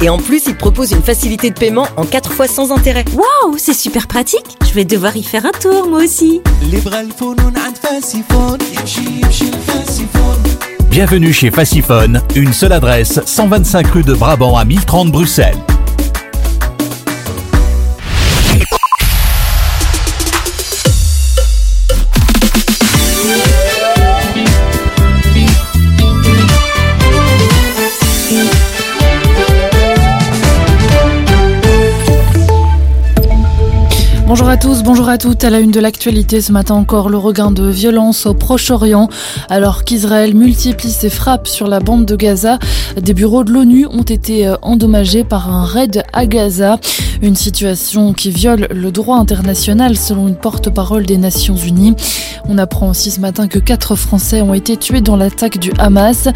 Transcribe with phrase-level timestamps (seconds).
[0.00, 3.04] et en plus, il propose une facilité de paiement en 4 fois sans intérêt.
[3.14, 4.56] Waouh, c'est super pratique.
[4.66, 6.40] Je vais devoir y faire un tour moi aussi.
[10.90, 15.56] Bienvenue chez Faciphone, une seule adresse, 125 rue de Brabant à 1030 Bruxelles.
[34.30, 35.42] Bonjour à tous, bonjour à toutes.
[35.42, 39.08] À la une de l'actualité ce matin encore, le regain de violence au Proche-Orient.
[39.48, 42.60] Alors qu'Israël multiplie ses frappes sur la bande de Gaza,
[42.94, 46.78] des bureaux de l'ONU ont été euh, endommagés par un raid à Gaza.
[47.22, 51.96] Une situation qui viole le droit international selon une porte-parole des Nations Unies.
[52.48, 56.28] On apprend aussi ce matin que quatre Français ont été tués dans l'attaque du Hamas.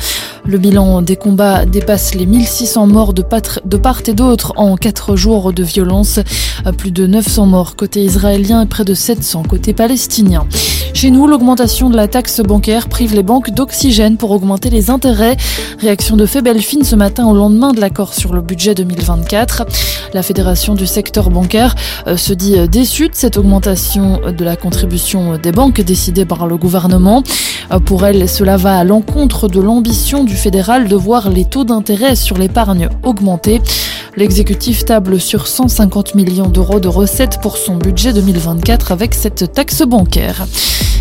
[0.44, 5.52] Le bilan des combats dépasse les 1600 morts de, part et d'autre en quatre jours
[5.52, 6.20] de violence.
[6.76, 10.46] Plus de 900 morts côté israélien et près de 700 côté palestinien.
[10.94, 15.36] Chez nous, l'augmentation de la taxe bancaire prive les banques d'oxygène pour augmenter les intérêts.
[15.80, 19.66] Réaction de fait Belfine ce matin au lendemain de l'accord sur le budget 2024.
[20.14, 21.74] La Fédération du secteur bancaire
[22.06, 26.46] euh, se dit euh, déçue de cette augmentation de la contribution des banques décidée par
[26.46, 27.22] le gouvernement.
[27.70, 31.64] Euh, pour elle, cela va à l'encontre de l'ambition du fédéral de voir les taux
[31.64, 33.60] d'intérêt sur l'épargne augmenter.
[34.16, 39.82] L'exécutif table sur 150 millions d'euros de recettes pour son budget 2024 avec cette taxe
[39.82, 40.46] bancaire.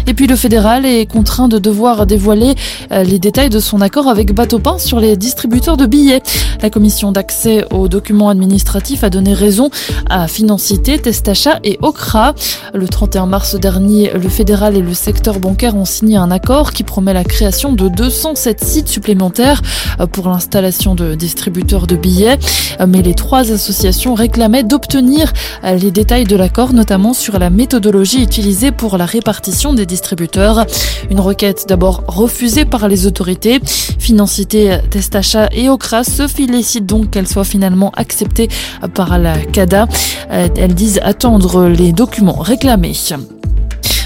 [0.05, 2.55] Et puis le fédéral est contraint de devoir dévoiler
[2.91, 6.21] euh, les détails de son accord avec Bateau-Pain sur les distributeurs de billets.
[6.61, 9.69] La commission d'accès aux documents administratifs a donné raison
[10.09, 12.35] à Financité, Testachat et Okra.
[12.73, 16.83] Le 31 mars dernier, le fédéral et le secteur bancaire ont signé un accord qui
[16.83, 19.61] promet la création de 207 sites supplémentaires
[19.99, 22.37] euh, pour l'installation de distributeurs de billets.
[22.81, 25.31] Euh, mais les trois associations réclamaient d'obtenir
[25.63, 30.65] les détails de l'accord, notamment sur la méthodologie utilisée pour la répartition des distributeurs.
[31.09, 33.59] Une requête d'abord refusée par les autorités.
[33.99, 38.47] Financité, Testachat et Okra se félicitent donc qu'elle soit finalement acceptée
[38.93, 39.87] par la CADA.
[40.31, 42.93] Euh, elles disent attendre les documents réclamés.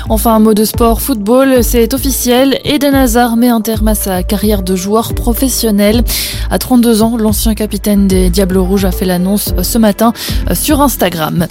[0.09, 2.59] Enfin, un mot de sport, football, c'est officiel.
[2.63, 6.03] Eden Hazard met un terme à sa carrière de joueur professionnel.
[6.49, 10.13] À 32 ans, l'ancien capitaine des Diables Rouges a fait l'annonce ce matin
[10.53, 11.45] sur Instagram.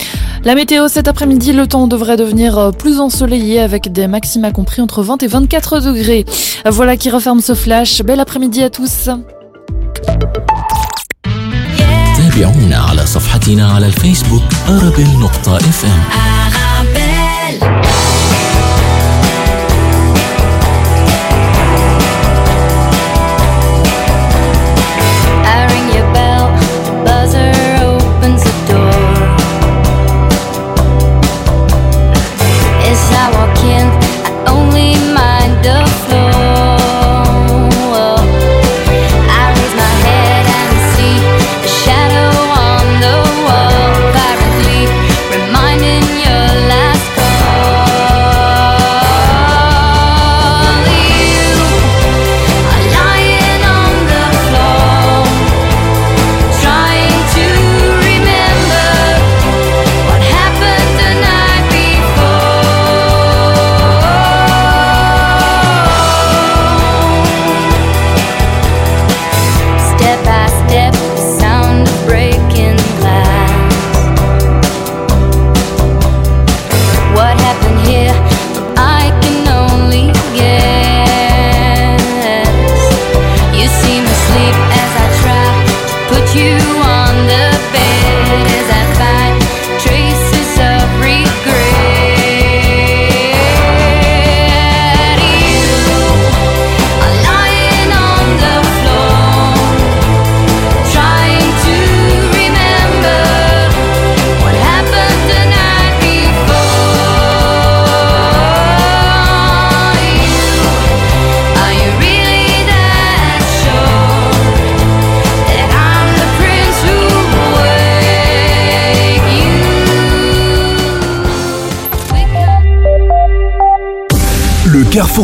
[0.44, 5.02] La météo cet après-midi, le temps devrait devenir plus ensoleillé avec des maxima compris entre
[5.02, 6.24] 20 et 24 degrés.
[6.64, 8.02] Voilà qui referme ce flash.
[8.02, 9.10] Bel après-midi à tous.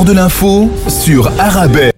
[0.05, 1.93] De l'info sur Arabelle.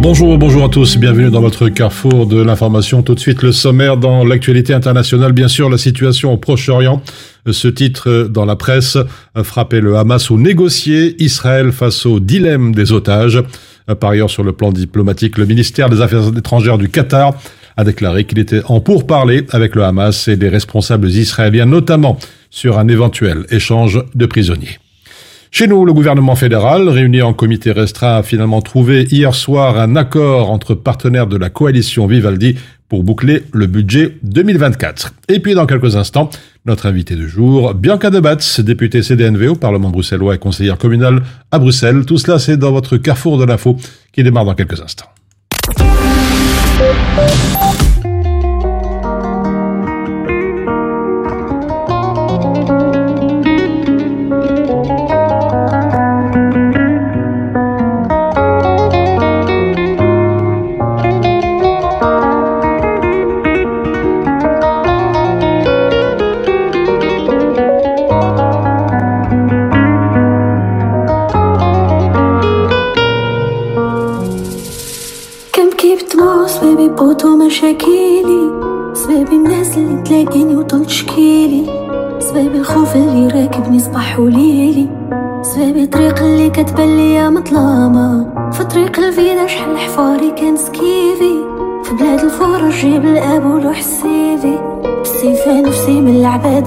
[0.00, 3.02] Bonjour, bonjour à tous, bienvenue dans votre carrefour de l'information.
[3.02, 7.00] Tout de suite le sommaire dans l'actualité internationale, bien sûr la situation au Proche-Orient.
[7.50, 8.98] Ce titre dans la presse,
[9.42, 13.42] frapper le Hamas ou négocier Israël face au dilemme des otages.
[14.00, 17.34] Par ailleurs, sur le plan diplomatique, le ministère des Affaires étrangères du Qatar
[17.80, 22.18] a déclaré qu'il était en pourparlers avec le Hamas et des responsables israéliens, notamment
[22.50, 24.78] sur un éventuel échange de prisonniers.
[25.50, 29.96] Chez nous, le gouvernement fédéral, réuni en comité restreint, a finalement trouvé hier soir un
[29.96, 32.56] accord entre partenaires de la coalition Vivaldi
[32.88, 35.12] pour boucler le budget 2024.
[35.28, 36.30] Et puis, dans quelques instants,
[36.66, 41.58] notre invité de jour, Bianca Debatz, députée CDNV au Parlement bruxellois et conseillère communale à
[41.58, 42.04] Bruxelles.
[42.04, 43.76] Tout cela, c'est dans votre carrefour de l'info
[44.12, 45.06] qui démarre dans quelques instants.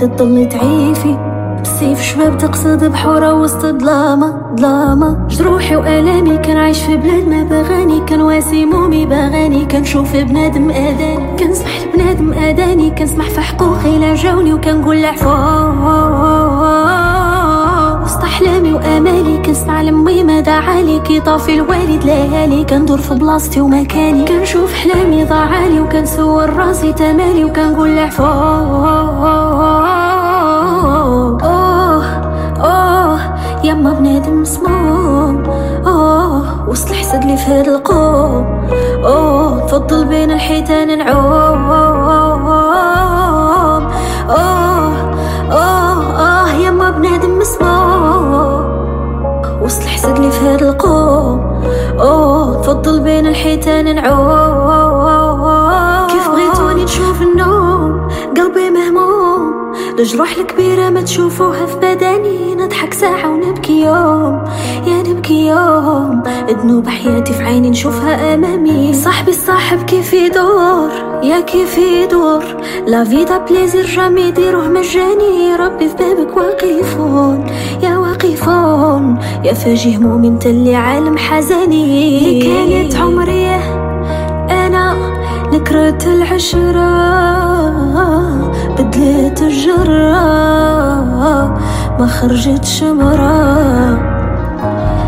[0.04, 1.18] من العباد تضل تعيفي
[1.58, 8.00] بالسيف شباب تقصد بحورة وسط ظلامة ظلامة جروحي وآلامي كان عايش في بلاد ما بغاني
[8.06, 11.38] كان واسي مومي بغاني كنشوف بنادم آذاني.
[11.40, 15.30] كنسمح لبنادم آذاني كنسمح في حقوقي لا جاوني وكنقول عفو
[18.34, 24.26] أحلامي وأمالي كنسمع لمي ما دعالي كي طافي الوالد ليالي كندور في بلاصتي ومكاني.
[24.26, 27.46] كنشوف حلامي ضاعالي وكنسول راسي تمالي.
[27.46, 28.24] وكنقول عفو.
[33.64, 35.44] يما بنادم مسموم.
[35.88, 38.68] أوه وسط الحسد اللي في هاد القوم.
[39.06, 41.72] أوه تفضل بين الحيتان نعوم.
[41.72, 42.54] أوه
[44.30, 44.94] أوه
[45.52, 47.33] آه يما بنادم
[49.64, 51.64] وسط الحسد اللي في هاد القوم.
[52.00, 56.08] أوه تفضل بين الحيتان نعوم.
[56.08, 58.08] كيف بغيتوني نشوف النوم؟
[58.38, 59.74] قلبي مهموم.
[60.00, 62.56] الجروح الكبيرة ما تشوفوها في بدني.
[62.56, 64.44] نضحك ساعة ونبكي يوم.
[64.88, 66.24] يا نبكي يوم.
[66.50, 68.94] ذنوب حياتي في عيني نشوفها أمامي.
[68.94, 70.90] صاحبي الصاحب كيف يدور؟
[71.24, 72.44] يا كيف يدور؟
[72.88, 75.56] لا فيدا بليزير جامي يديروه مجاني.
[75.56, 77.46] ربي في بابك واقفون
[77.84, 77.98] يا
[79.14, 82.18] اليوم يفاجئ مؤمن تلي عالم حزني.
[82.18, 83.48] اللي كانت عمري
[84.50, 84.96] أنا
[85.54, 86.94] نكرت العشرة
[88.80, 90.24] بدلت الجرة
[92.00, 93.98] ما خرجتش مرة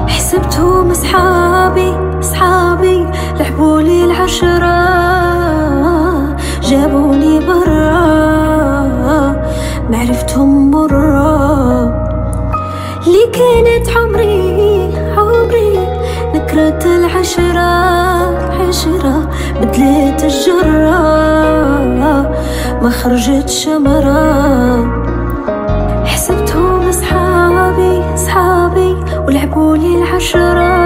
[0.08, 3.06] حسبتهم صحابي صحابي
[3.40, 4.86] لعبولي العشرة
[6.62, 7.86] جابوني برا.
[9.90, 10.72] معرفتهم
[13.36, 15.78] كانت عمري عمري.
[16.34, 17.72] نكرة العشرة
[18.68, 19.30] عشرة.
[19.62, 21.00] بدلت الجرة
[22.82, 24.26] ما خرجت شمرة.
[26.06, 28.96] حسبتهم صحابي صحابي
[29.28, 30.46] ولعبولي العشرة.
[30.56, 30.85] جابوني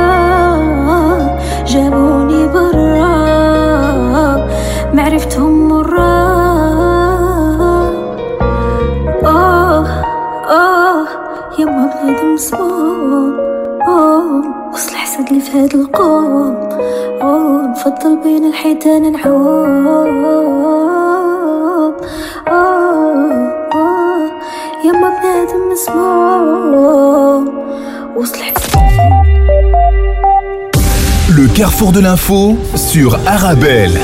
[15.39, 16.57] وصل حسد اللي في هاد القوم
[17.23, 19.95] آه نفضل بين الحيتان نعوم
[31.37, 33.99] Le carrefour de l'info sur Arabelle.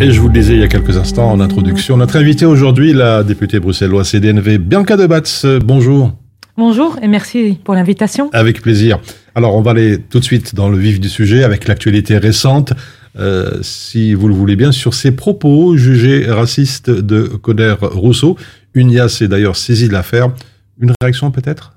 [0.00, 2.92] Et je vous le disais il y a quelques instants en introduction, notre invitée aujourd'hui,
[2.92, 5.46] la députée bruxelloise CDNV, Bianca Debatz.
[5.64, 6.12] Bonjour.
[6.59, 8.29] Bonjour et merci pour l'invitation.
[8.33, 8.99] Avec plaisir.
[9.33, 12.73] Alors on va aller tout de suite dans le vif du sujet avec l'actualité récente.
[13.17, 18.35] Euh, si vous le voulez bien, sur ces propos jugés racistes de Conner Rousseau.
[18.73, 20.33] UNIA s'est d'ailleurs saisi de l'affaire.
[20.81, 21.71] Une réaction peut-être?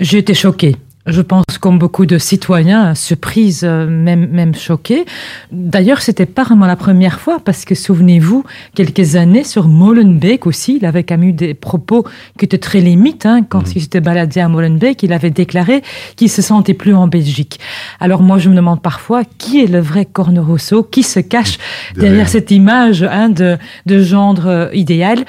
[0.00, 5.06] J'ai été choquée je pense, comme beaucoup de citoyens, surprise, euh, même, même choqués.
[5.50, 10.76] D'ailleurs, c'était pas vraiment la première fois, parce que souvenez-vous, quelques années sur Molenbeek aussi,
[10.76, 12.04] il avait quand même eu des propos
[12.38, 13.72] qui étaient très limites, hein, quand mmh.
[13.76, 15.82] il s'était baladé à Molenbeek, il avait déclaré
[16.16, 17.60] qu'il se sentait plus en Belgique.
[17.98, 21.58] Alors moi, je me demande parfois qui est le vrai Corne Rousseau, qui se cache
[21.96, 25.24] derrière, cette image hein, de, de gendre euh, idéal?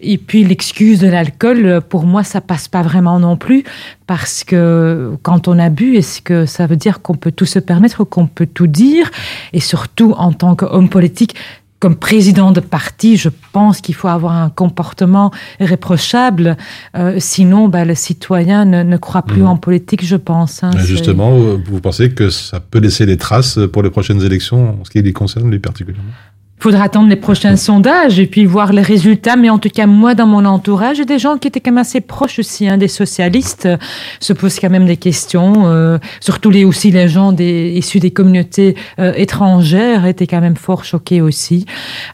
[0.00, 3.64] Et puis l'excuse de l'alcool, pour moi, ça passe pas vraiment non plus,
[4.06, 7.58] parce que quand on a bu, est-ce que ça veut dire qu'on peut tout se
[7.58, 9.10] permettre, qu'on peut tout dire?
[9.52, 11.34] Et surtout, en tant qu'homme politique,
[11.80, 15.30] comme président de parti, je pense qu'il faut avoir un comportement
[15.60, 16.56] irréprochable.
[16.96, 19.48] Euh, sinon, bah, le citoyen ne, ne croit plus Mhm.
[19.48, 20.62] en politique, je pense.
[20.64, 20.70] hein.
[20.78, 24.90] Justement, vous pensez que ça peut laisser des traces pour les prochaines élections, en ce
[24.90, 26.10] qui les concerne, lui particulièrement?
[26.58, 29.36] Faudra attendre les prochains sondages et puis voir les résultats.
[29.36, 32.00] Mais en tout cas, moi, dans mon entourage, des gens qui étaient quand même assez
[32.00, 33.76] proches aussi hein, des socialistes, euh,
[34.20, 35.66] se posent quand même des questions.
[35.66, 40.84] euh, surtout les, aussi les gens issus des communautés euh, étrangères étaient quand même fort
[40.84, 41.66] choqués aussi.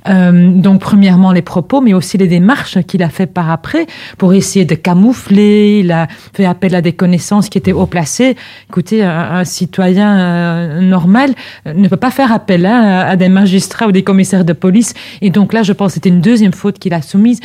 [0.06, 3.86] Donc, premièrement, les propos, mais aussi les démarches qu'il a fait par après
[4.18, 5.80] pour essayer de camoufler.
[5.80, 8.36] Il a fait appel à des connaissances qui étaient haut placées.
[8.68, 11.34] Écoutez, un, citoyen normal
[11.66, 14.94] ne peut pas faire appel hein, à des magistrats ou des commissaires de police.
[15.20, 17.40] Et donc là, je pense que c'était une deuxième faute qu'il a soumise,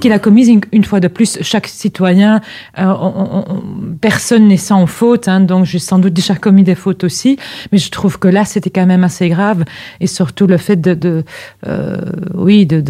[0.00, 1.38] qu'il a commise une, fois de plus.
[1.42, 2.40] Chaque citoyen,
[2.78, 3.62] euh, on- on- on-
[4.00, 7.38] personne n'est sans faute, hein, donc j'ai sans doute déjà commis des fautes aussi.
[7.70, 9.64] Mais je trouve que là, c'était quand même assez grave,
[10.00, 11.24] et surtout le fait de,
[11.66, 11.96] euh,
[12.34, 12.80] oui, de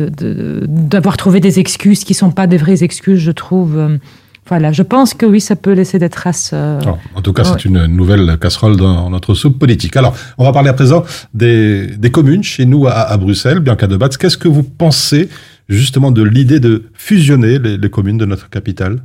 [0.67, 3.99] d'avoir trouvé des excuses qui sont pas des vraies excuses, je trouve.
[4.49, 6.51] Voilà, je pense que oui, ça peut laisser des traces.
[6.53, 7.51] euh, Alors, en tout cas, Ouais.
[7.55, 9.97] c'est une nouvelle casserole dans notre soupe politique.
[9.97, 13.61] Alors, on va parler à présent des, des communes chez nous à, à Bruxelles.
[13.61, 15.29] Bianca de Batz, qu'est-ce que vous pensez
[15.69, 19.01] justement de l'idée de fusionner les, les communes de notre capitale?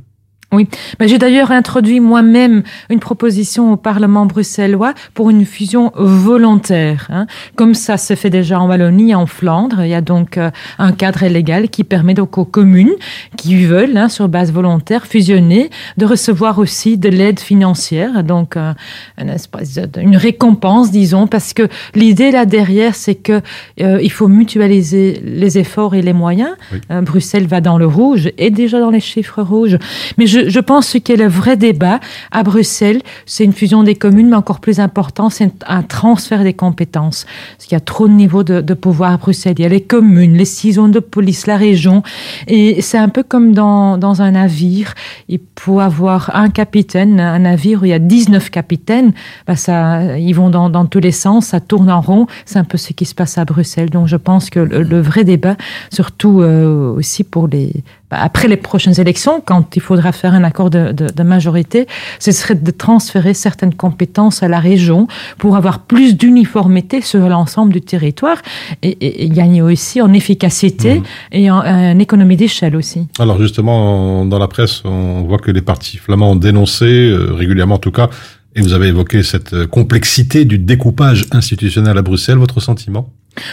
[0.50, 0.66] Ben,
[1.06, 7.06] J'ai d'ailleurs introduit moi-même une proposition au Parlement bruxellois pour une fusion volontaire.
[7.10, 7.26] hein.
[7.54, 9.82] Comme ça se fait déjà en Wallonie et en Flandre.
[9.82, 12.94] Il y a donc euh, un cadre légal qui permet donc aux communes
[13.36, 18.24] qui veulent, hein, sur base volontaire, fusionner, de recevoir aussi de l'aide financière.
[18.24, 18.72] Donc, euh,
[19.20, 23.42] une, espèce une récompense, disons, parce que l'idée là derrière, c'est que
[23.82, 26.52] euh, il faut mutualiser les efforts et les moyens.
[26.72, 26.80] Oui.
[26.90, 29.76] Euh, Bruxelles va dans le rouge et déjà dans les chiffres rouges.
[30.16, 34.28] Mais je, je pense que le vrai débat à Bruxelles, c'est une fusion des communes,
[34.28, 37.26] mais encore plus important, c'est un transfert des compétences.
[37.56, 39.54] Parce qu'il y a trop de niveaux de, pouvoir à Bruxelles.
[39.58, 42.02] Il y a les communes, les six zones de police, la région.
[42.46, 44.94] Et c'est un peu comme dans, dans un navire.
[45.28, 49.12] Il faut avoir un capitaine, un navire où il y a 19 capitaines.
[49.46, 52.26] Bah ça, ils vont dans, tous les sens, ça tourne en rond.
[52.44, 53.90] C'est un peu ce qui se passe à Bruxelles.
[53.90, 55.56] Donc je pense que le, vrai débat,
[55.90, 60.70] surtout euh, aussi pour les après les prochaines élections, quand il faudra faire un accord
[60.70, 61.86] de, de, de majorité,
[62.18, 67.72] ce serait de transférer certaines compétences à la région pour avoir plus d'uniformité sur l'ensemble
[67.72, 68.38] du territoire
[68.82, 73.06] et, et- et gagner aussi en efficacité et en, en économie d'échelle aussi.
[73.18, 77.74] Alors justement, dans la presse, on voit que les partis flamands ont dénoncé, euh, régulièrement
[77.76, 78.08] en tout cas,
[78.56, 82.38] et vous avez évoqué cette euh, complexité du découpage institutionnel à Bruxelles.
[82.38, 83.10] Votre sentiment?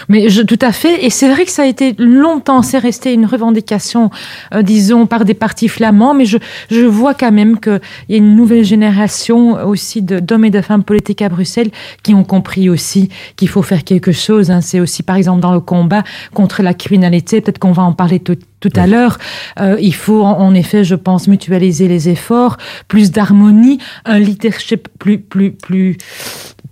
[0.10, 1.06] Mais je, tout à fait.
[1.06, 4.10] Et c'est vrai que ça a été longtemps, c'est resté une revendication,
[4.54, 6.13] euh, disons, par des partis flamands.
[6.13, 6.38] Mais je,
[6.70, 10.84] je vois quand même qu'il y a une nouvelle génération aussi d'hommes et de femmes
[10.84, 11.72] politiques à Bruxelles
[12.04, 14.51] qui ont compris aussi qu'il faut faire quelque chose.
[14.51, 14.62] hein.
[14.62, 17.42] C'est aussi, par exemple, dans le combat contre la criminalité.
[17.42, 19.18] Peut-être qu'on va en parler tout, tout à l'heure.
[19.60, 24.88] Euh, il faut, en, en effet, je pense, mutualiser les efforts, plus d'harmonie, un leadership
[25.00, 25.98] plus, plus, plus,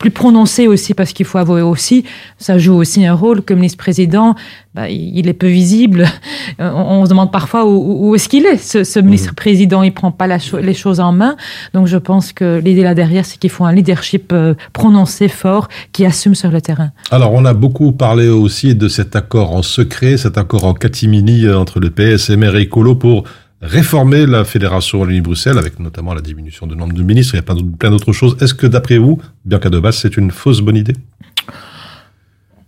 [0.03, 2.03] plus prononcé aussi, parce qu'il faut avouer aussi,
[2.37, 4.35] ça joue aussi un rôle comme ministre-président,
[4.75, 6.05] bah, il est peu visible.
[6.59, 9.81] On, on se demande parfois où, où est-ce qu'il est, ce, ce ministre-président.
[9.81, 11.37] Il prend pas la cho- les choses en main.
[11.73, 15.69] Donc je pense que l'idée là derrière, c'est qu'il faut un leadership euh, prononcé, fort,
[15.93, 16.91] qui assume sur le terrain.
[17.09, 21.45] Alors, on a beaucoup parlé aussi de cet accord en secret, cet accord en catimini
[21.45, 23.23] euh, entre le PSMR et Écolo pour
[23.63, 27.33] réformer la Fédération Wallonie-Bruxelles, avec notamment la diminution du nombre de ministres.
[27.35, 28.35] Il y a plein d'autres- choses.
[28.41, 30.95] Est-ce que, d'après vous, Bianca de Basse, c'est une fausse bonne idée?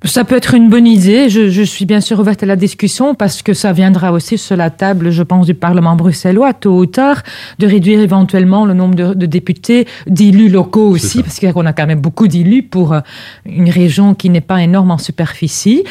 [0.06, 1.30] Ça peut être une bonne idée.
[1.30, 4.56] Je, je suis bien sûr ouverte à la discussion parce que ça viendra aussi sur
[4.56, 7.24] la table, je pense, du Parlement bruxellois, tôt ou tard,
[7.58, 11.88] de réduire éventuellement le nombre de, de députés, d'élus locaux aussi, parce qu'on a quand
[11.88, 13.00] même beaucoup d'élus pour euh,
[13.48, 15.84] une région qui n'est pas énorme en superficie.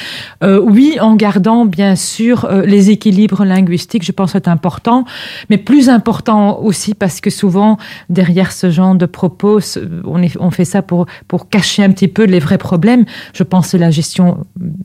[0.44, 5.04] Euh, oui, en gardant bien sûr euh, les équilibres linguistiques, je pense que c'est important,
[5.50, 7.78] mais plus important aussi parce que souvent
[8.10, 9.58] derrière ce genre de propos,
[10.04, 13.04] on, est- on fait ça pour pour cacher un petit peu les vrais problèmes.
[13.32, 14.03] Je pense que c'est la gestion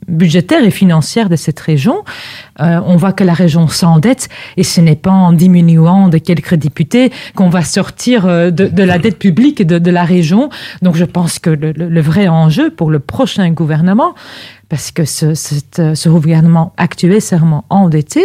[0.08, 2.04] budgétaire et financière de cette région.
[2.60, 6.56] Euh, on voit que la région s'endette et ce n'est pas en diminuant de quelques
[6.56, 10.50] députés qu'on va sortir euh, de, la dette publique de, la région.
[10.82, 14.14] Donc je pense que le, vrai enjeu pour le prochain gouvernement,
[14.68, 15.34] parce que ce,
[15.80, 18.22] euh, ce gouvernement actuel est vraiment endetté,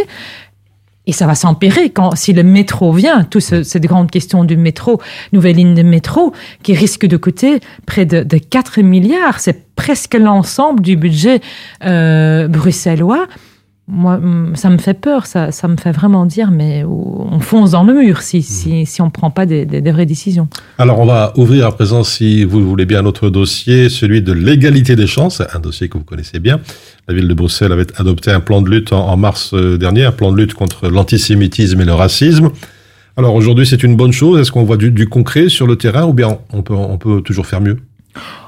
[1.07, 4.57] et ça va s'empirer quand, si le métro vient, toute ce- cette grande question du
[4.57, 5.01] métro,
[5.33, 6.33] nouvelle ligne de métro,
[6.63, 9.41] qui risque de coûter près de, de 4 milliards.
[9.41, 11.41] C'est presque l'ensemble du budget
[11.85, 13.27] euh, bruxellois.
[13.87, 17.73] Moi, mm, ça me fait peur, ça, ça me fait vraiment dire, mais on fonce
[17.73, 20.49] dans le mur si, si, si on ne prend pas des, des, des, vraies décisions.
[20.79, 24.97] Alors, on va ouvrir à présent, si vous voulez bien, notre dossier, celui de l'égalité
[24.97, 26.61] des chances, un dossier que vous connaissez bien.
[27.09, 30.05] La ville de Bruxelles avait adopté un plan de lutte en, en mars euh, dernier,
[30.05, 32.51] un plan de lutte contre l'antisémitisme et le racisme.
[33.19, 34.41] Alors, aujourd'hui, c'est une bonne chose?
[34.41, 37.21] Est-ce qu'on voit du, du concret sur le terrain ou bien on peut, on peut
[37.21, 37.77] toujours faire mieux?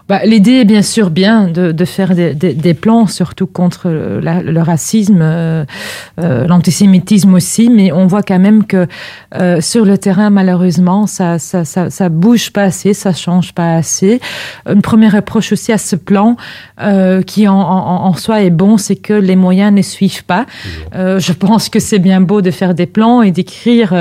[0.08, 3.90] Bah, L'idée est bien sûr bien de, de faire des, des, des, plans, surtout contre
[3.90, 5.64] la, le racisme, euh,
[6.20, 8.86] euh, l'antisémitisme aussi, mais on voit quand même que
[9.34, 13.74] euh, sur le terrain, malheureusement, ça, ça, ça, ça bouge pas assez, ça change pas
[13.74, 14.20] assez.
[14.68, 16.36] Une première approche aussi à ce plan,
[16.80, 20.46] euh, qui en, en, en, soi est bon, c'est que les moyens ne suivent pas.
[20.94, 23.92] Euh, je pense que c'est bien beau de faire des plans et d'écrire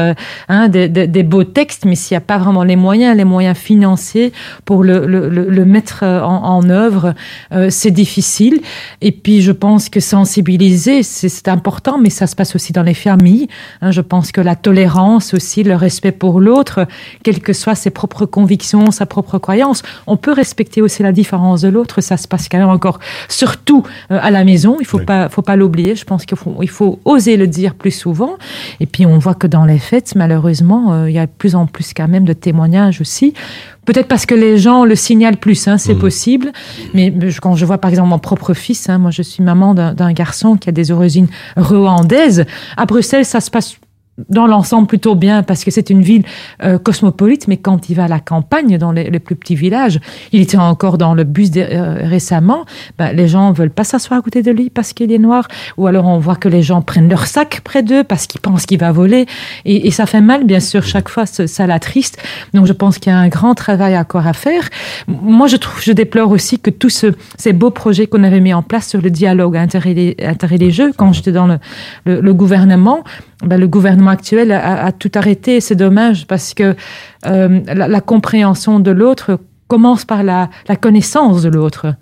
[0.50, 3.58] hein, des, des, beaux textes, mais s'il n'y a pas vraiment les moyens, les moyens
[3.58, 4.34] financiers
[4.66, 7.14] pour le, le, le, le mettre en, en œuvre,
[7.52, 8.62] euh, c'est difficile.
[9.02, 12.94] Et puis, je pense que sensibiliser, c'est important, mais ça se passe aussi dans les
[12.94, 13.48] familles.
[13.82, 16.88] Hein, je pense que la tolérance aussi, le respect pour l'autre,
[17.24, 21.62] quelles que soient ses propres convictions, sa propre croyance, on peut respecter aussi la différence
[21.62, 22.02] de l'autre.
[22.02, 23.00] Ça se passe quand même encore,
[23.30, 24.78] surtout euh, à la maison.
[24.80, 25.06] Il faut oui.
[25.06, 25.96] pas, faut pas l'oublier.
[25.96, 28.38] Je pense qu'il faut, il faut oser le dire plus souvent.
[28.80, 31.56] Et puis, on voit que dans les fêtes, malheureusement, euh, il y a de plus
[31.56, 33.34] en plus quand même de témoignages aussi
[33.86, 36.00] Peut-être parce que les gens le signalent plus, hein, c'est mmh.
[36.00, 36.52] possible.
[36.94, 40.14] Mais quand je vois par exemple mon propre fils, hein, moi je suis maman d'un
[40.14, 42.46] garçon qui a des origines rwandaises.
[42.78, 43.78] À Bruxelles, ça se passe
[44.30, 46.24] dans l'ensemble plutôt bien parce que c'est une ville
[46.64, 50.00] euh, cosmopolite mais quand il va à la campagne dans les, les plus petits villages
[50.32, 52.66] il était encore dans le bus euh, récemment
[52.98, 55.88] ben, les gens veulent pas s'asseoir à côté de lui parce qu'il est noir ou
[55.88, 58.80] alors on voit que les gens prennent leur sac près d'eux parce qu'ils pensent qu'il
[58.80, 59.26] va voler
[59.66, 62.22] et, et ça fait mal bien sûr chaque fois ça l'attriste.
[62.54, 64.70] Donc je pense qu'il y a un grand travail encore à faire.
[65.08, 67.08] Moi je trouve je déplore aussi que tous ce,
[67.38, 71.48] ces beaux projets qu'on avait mis en place sur le dialogue interreligieux quand j'étais dans
[71.48, 71.60] le,
[72.06, 73.04] le, le gouvernement
[73.46, 75.62] ben, le gouvernement actuel a, a tout arrêté.
[75.62, 76.76] C'est dommage parce que
[77.26, 81.96] euh, la, la compréhension de l'autre commence par la, la connaissance de l'autre.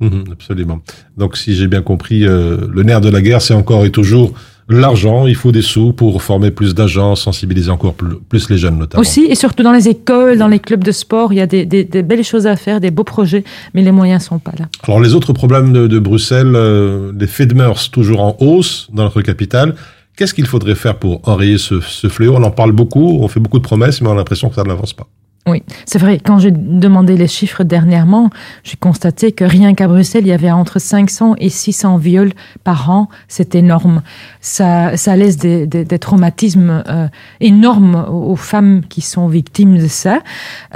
[0.00, 0.80] Mmh, absolument.
[1.16, 4.32] Donc, si j'ai bien compris, euh, le nerf de la guerre, c'est encore et toujours
[4.68, 8.78] l'argent, il faut des sous pour former plus d'agents, sensibiliser encore plus, plus, les jeunes
[8.78, 9.00] notamment.
[9.00, 11.66] Aussi, et surtout dans les écoles, dans les clubs de sport, il y a des,
[11.66, 13.44] des, des belles choses à faire, des beaux projets,
[13.74, 14.66] mais les moyens sont pas là.
[14.84, 18.88] Alors les autres problèmes de, de Bruxelles, euh, les faits de mœurs toujours en hausse
[18.92, 19.74] dans notre capitale,
[20.16, 22.34] Qu'est-ce qu'il faudrait faire pour enrayer ce, fléau?
[22.36, 24.62] On en parle beaucoup, on fait beaucoup de promesses, mais on a l'impression que ça
[24.62, 25.06] n'avance pas.
[25.44, 26.20] Oui, c'est vrai.
[26.24, 28.30] Quand j'ai demandé les chiffres dernièrement,
[28.62, 32.90] j'ai constaté que rien qu'à Bruxelles, il y avait entre 500 et 600 viols par
[32.90, 33.08] an.
[33.26, 34.02] C'est énorme.
[34.40, 37.08] Ça, ça laisse des, des, des traumatismes euh,
[37.40, 40.20] énormes aux femmes qui sont victimes de ça.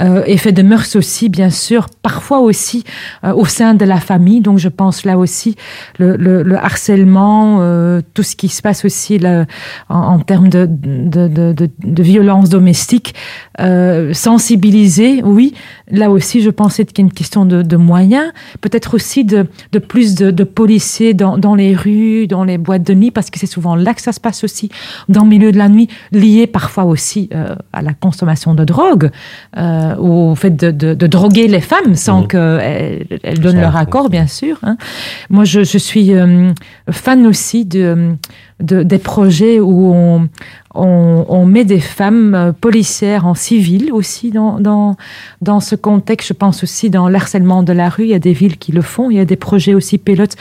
[0.00, 2.82] Euh, effet de mœurs aussi, bien sûr, parfois aussi
[3.22, 4.40] euh, au sein de la famille.
[4.40, 5.54] Donc, je pense là aussi
[6.00, 9.46] le, le, le harcèlement, euh, tout ce qui se passe aussi là,
[9.88, 13.14] en, en termes de, de, de, de, de violence domestique,
[13.60, 15.54] euh, sensible sensibiliser, oui.
[15.90, 19.46] Là aussi, je pensais qu'il y a une question de, de moyens, peut-être aussi de,
[19.72, 23.30] de plus de, de policiers dans, dans les rues, dans les boîtes de nuit, parce
[23.30, 24.70] que c'est souvent là que ça se passe aussi,
[25.08, 29.10] dans le milieu de la nuit, lié parfois aussi euh, à la consommation de drogue,
[29.56, 32.28] euh, au fait de, droguer les femmes sans mmh.
[32.28, 34.58] qu'elles elles donnent leur accord, bien sûr.
[34.62, 34.76] Hein.
[35.30, 36.50] Moi, je, je suis euh,
[36.90, 38.16] fan aussi de,
[38.60, 40.28] de, des projets où on,
[40.78, 44.96] on, met des femmes euh, policières en civil aussi dans, dans,
[45.40, 46.28] dans ce contexte.
[46.28, 48.82] Je pense aussi dans l'harcèlement de la rue, il y a des villes qui le
[48.82, 49.10] font.
[49.10, 50.36] Il y a des projets aussi pilotes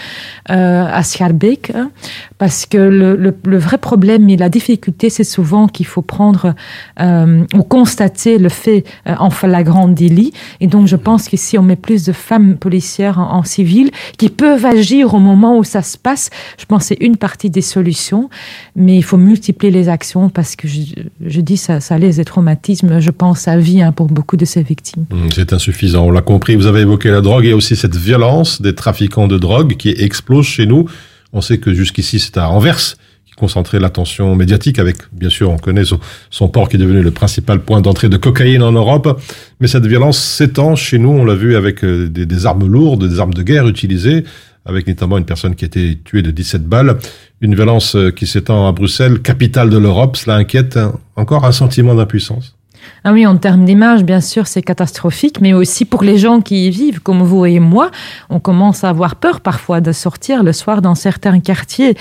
[0.49, 1.91] euh, à Schaerbeek, hein,
[2.37, 6.53] parce que le vrai problème et la difficulté, c'est souvent qu'il faut prendre
[6.99, 10.33] euh, ou constater le fait euh, en flagrant délit.
[10.59, 14.29] Et donc, je pense qu'ici, on met plus de femmes policières en, en civil qui
[14.29, 16.29] peuvent agir au moment où ça se passe.
[16.57, 18.29] Je pense que c'est une partie des solutions,
[18.75, 22.99] mais il faut multiplier les actions parce que je, dis ça, ça laisse des traumatismes,
[22.99, 25.05] je pense, à vie hein, pour beaucoup de ces victimes.
[25.09, 26.55] Mmh, c'est insuffisant, on l'a compris.
[26.55, 30.45] Vous avez évoqué la drogue et aussi cette violence des trafiquants de drogue qui explose
[30.45, 30.85] chez nous.
[31.33, 35.57] On sait que jusqu'ici, c'est à Anvers qui concentrait l'attention médiatique avec, bien sûr, on
[35.57, 35.83] connaît
[36.29, 39.21] son, port qui est devenu le principal point d'entrée de cocaïne en Europe.
[39.59, 43.19] Mais cette violence s'étend chez nous, on l'a vu avec euh, des armes lourdes, des
[43.19, 44.23] armes de guerre utilisées
[44.65, 46.97] avec notamment une personne qui a été tuée de 17 balles.
[47.41, 50.17] Une violence euh, qui s'étend à Bruxelles, capitale de l'Europe.
[50.17, 50.79] Cela inquiète
[51.15, 52.55] encore un sentiment d'impuissance.
[53.03, 56.67] Ah oui, en termes d'image, bien sûr, c'est catastrophique, mais aussi pour les gens qui
[56.67, 57.91] y vivent, comme vous et moi,
[58.29, 61.95] on commence à avoir peur parfois de sortir le soir dans certains quartiers.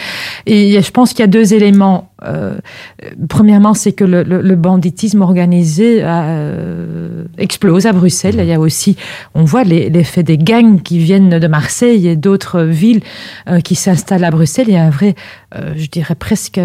[0.47, 2.55] Et je pense qu'il y a deux éléments euh,
[3.29, 8.37] premièrement, c'est que le, banditisme organisé euh, explose à Bruxelles.
[8.39, 8.97] Il y a aussi,
[9.35, 13.03] on voit l'effet des gangs qui viennent de Marseille et d'autres villes
[13.49, 14.67] euh, qui s'installent à Bruxelles.
[14.69, 15.15] Il y a un vrai,
[15.77, 16.61] je dirais presque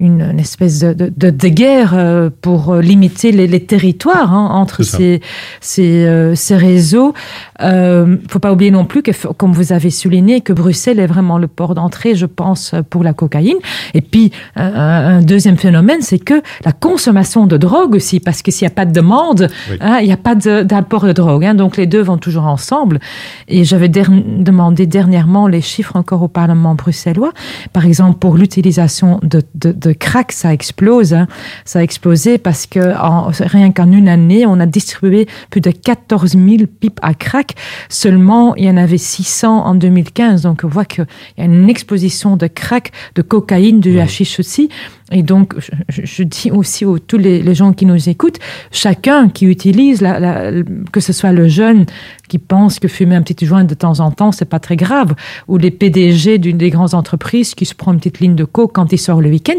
[0.00, 4.82] une, une, espèce de, de, de guerre euh, pour limiter les, les territoires hein, entre
[4.82, 5.20] ces,
[5.60, 7.12] ces, euh, ces réseaux.
[7.60, 11.06] Il euh, faut pas oublier non plus que, comme vous avez souligné, que Bruxelles est
[11.06, 13.58] vraiment le port d'entrée, je pense, pour la cocaïne.
[13.92, 18.50] Et puis, un, un deuxième phénomène, c'est que la consommation de drogue aussi, parce que
[18.50, 19.76] s'il n'y a pas de demande, oui.
[19.80, 21.44] hein, il n'y a pas d'import de, de, drogue.
[21.44, 23.00] Hein, donc, les deux vont toujours ensemble.
[23.48, 27.32] Et j'avais demandé dernièrement les chiffres encore au Parlement bruxellois.
[27.74, 31.14] Par exemple, pour l'utilisation de, de, crack, ça explose.
[31.14, 31.26] Hein.
[31.64, 35.70] Ça a explosé parce que en, rien qu'en une année, on a distribué plus de
[35.70, 37.54] 14 000 pipes à crack.
[37.88, 40.42] Seulement, il y en avait 600 en 2015.
[40.42, 41.06] Donc, on voit qu'il
[41.38, 44.68] y a une exposition de crack, de cocaïne, du hashish aussi.
[45.10, 45.54] Et donc,
[45.88, 48.38] je, je dis aussi aux tous les, les, gens qui nous écoutent,
[48.70, 50.52] chacun qui utilise, la, la,
[50.92, 51.86] que ce soit le jeune
[52.28, 55.14] qui pense que fumer un petit joint de temps en temps, c'est pas très grave,
[55.48, 58.72] ou les PDG d'une des grandes entreprises qui se prend une petite ligne de coke
[58.72, 59.58] quand ils sortent le week-end,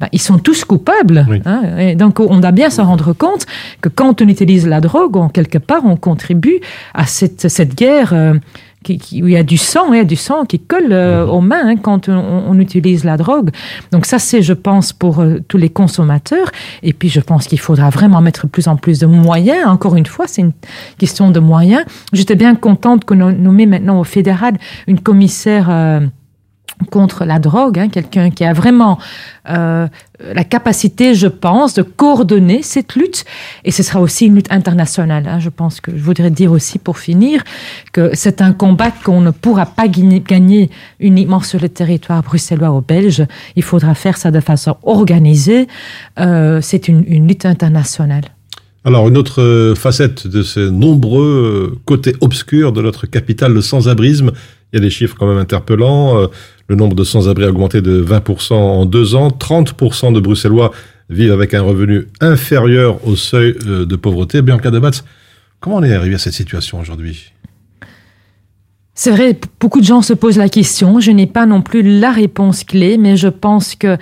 [0.00, 1.26] ben, ils sont tous coupables.
[1.28, 1.42] Oui.
[1.44, 3.46] Hein, et donc, on doit bien se rendre compte
[3.80, 6.60] que quand on utilise la drogue, en quelque part, on contribue
[6.94, 8.12] à cette, cette guerre.
[8.12, 8.34] Euh,
[8.82, 10.92] qui, qui, où il y a du sang, il y a du sang qui colle
[10.92, 13.50] euh, aux mains hein, quand on, on, utilise la drogue.
[13.90, 16.50] Donc ça, c'est, je pense, pour euh, tous les consommateurs.
[16.82, 19.66] Et puis, je pense qu'il faudra vraiment mettre plus en plus de moyens.
[19.66, 20.52] Encore une fois, c'est une
[20.98, 21.84] question de moyens.
[22.12, 25.68] J'étais bien contente qu'on nommé maintenant au fédéral une commissaire.
[25.70, 26.00] Euh,
[26.84, 28.98] contre la drogue, hein, quelqu'un qui a vraiment
[29.48, 29.86] euh,
[30.34, 33.24] la capacité, je pense, de coordonner cette lutte.
[33.64, 35.26] Et ce sera aussi une lutte internationale.
[35.26, 35.38] Hein.
[35.40, 37.42] Je pense que je voudrais dire aussi pour finir
[37.92, 42.80] que c'est un combat qu'on ne pourra pas gagner uniquement sur le territoire bruxellois ou
[42.80, 43.24] belge.
[43.56, 45.66] Il faudra faire ça de façon organisée.
[46.20, 48.24] Euh, c'est une, une lutte internationale.
[48.84, 54.32] Alors, une autre facette de ces nombreux côtés obscurs de notre capitale, le sans-abrisme,
[54.72, 56.18] il y a des chiffres quand même interpellants.
[56.18, 56.26] Euh,
[56.68, 59.28] le nombre de sans-abri a augmenté de 20% en deux ans.
[59.28, 60.72] 30% de Bruxellois
[61.10, 64.40] vivent avec un revenu inférieur au seuil euh, de pauvreté.
[64.42, 65.04] Bianca Debatz,
[65.60, 67.31] comment on est arrivé à cette situation aujourd'hui?
[69.02, 71.00] C'est vrai, beaucoup de gens se posent la question.
[71.00, 73.96] Je n'ai pas non plus la réponse clé, mais je pense que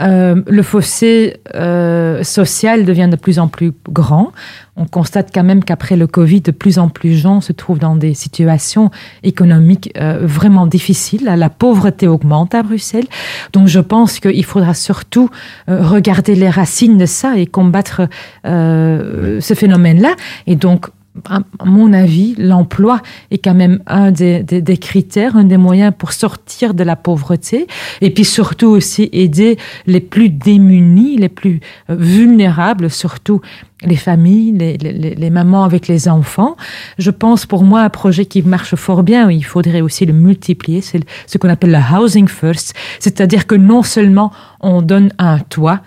[0.00, 4.32] euh, le fossé euh, social devient de plus en plus grand.
[4.78, 7.78] On constate quand même qu'après le Covid, de plus en plus de gens se trouvent
[7.78, 8.90] dans des situations
[9.22, 11.24] économiques euh, vraiment difficiles.
[11.24, 13.06] La pauvreté augmente à Bruxelles.
[13.52, 15.28] Donc je pense qu'il faudra surtout
[15.68, 18.08] euh, regarder les racines de ça et combattre
[18.46, 20.14] euh, ce phénomène-là.
[20.46, 20.86] Et donc
[21.28, 23.00] à mon avis, l'emploi
[23.30, 27.66] est quand même un des, critères, un des moyens pour sortir de la pauvreté
[28.00, 33.40] et puis surtout aussi aider les plus démunis, les plus euh, vulnérables, surtout
[33.82, 36.56] les familles, les, les, les mamans avec les enfants.
[36.98, 40.80] Je pense pour moi un projet qui marche fort bien, il faudrait aussi le multiplier,
[40.80, 45.80] c'est ce qu'on appelle le housing first, c'est-à-dire que non seulement on donne un toit,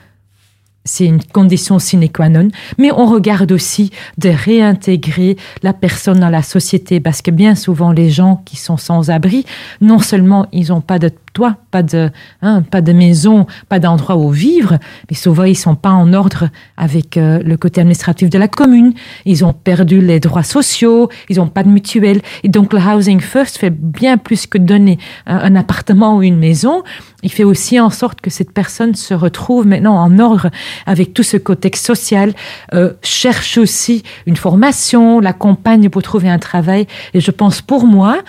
[0.84, 6.30] c'est une condition sine qua non, mais on regarde aussi de réintégrer la personne dans
[6.30, 9.46] la société parce que bien souvent les gens qui sont sans abri,
[9.80, 12.10] non seulement ils n'ont pas de toit, pas de,
[12.41, 14.78] hein, pas de maison, pas d'endroit où vivre,
[15.10, 18.94] mais souvent ils sont pas en ordre avec euh, le côté administratif de la commune.
[19.26, 22.22] Ils ont perdu les droits sociaux, ils n'ont pas de mutuelle.
[22.44, 26.84] Et donc le Housing First fait bien plus que donner un, appartement ou une maison.
[27.24, 30.50] Il fait aussi en sorte que cette personne se retrouve maintenant en ordre
[30.86, 32.34] avec tout ce contexte social,
[32.74, 36.88] euh, cherche aussi une formation, l'accompagne pour trouver un travail.
[37.13, 38.20] Et je pense pour moi,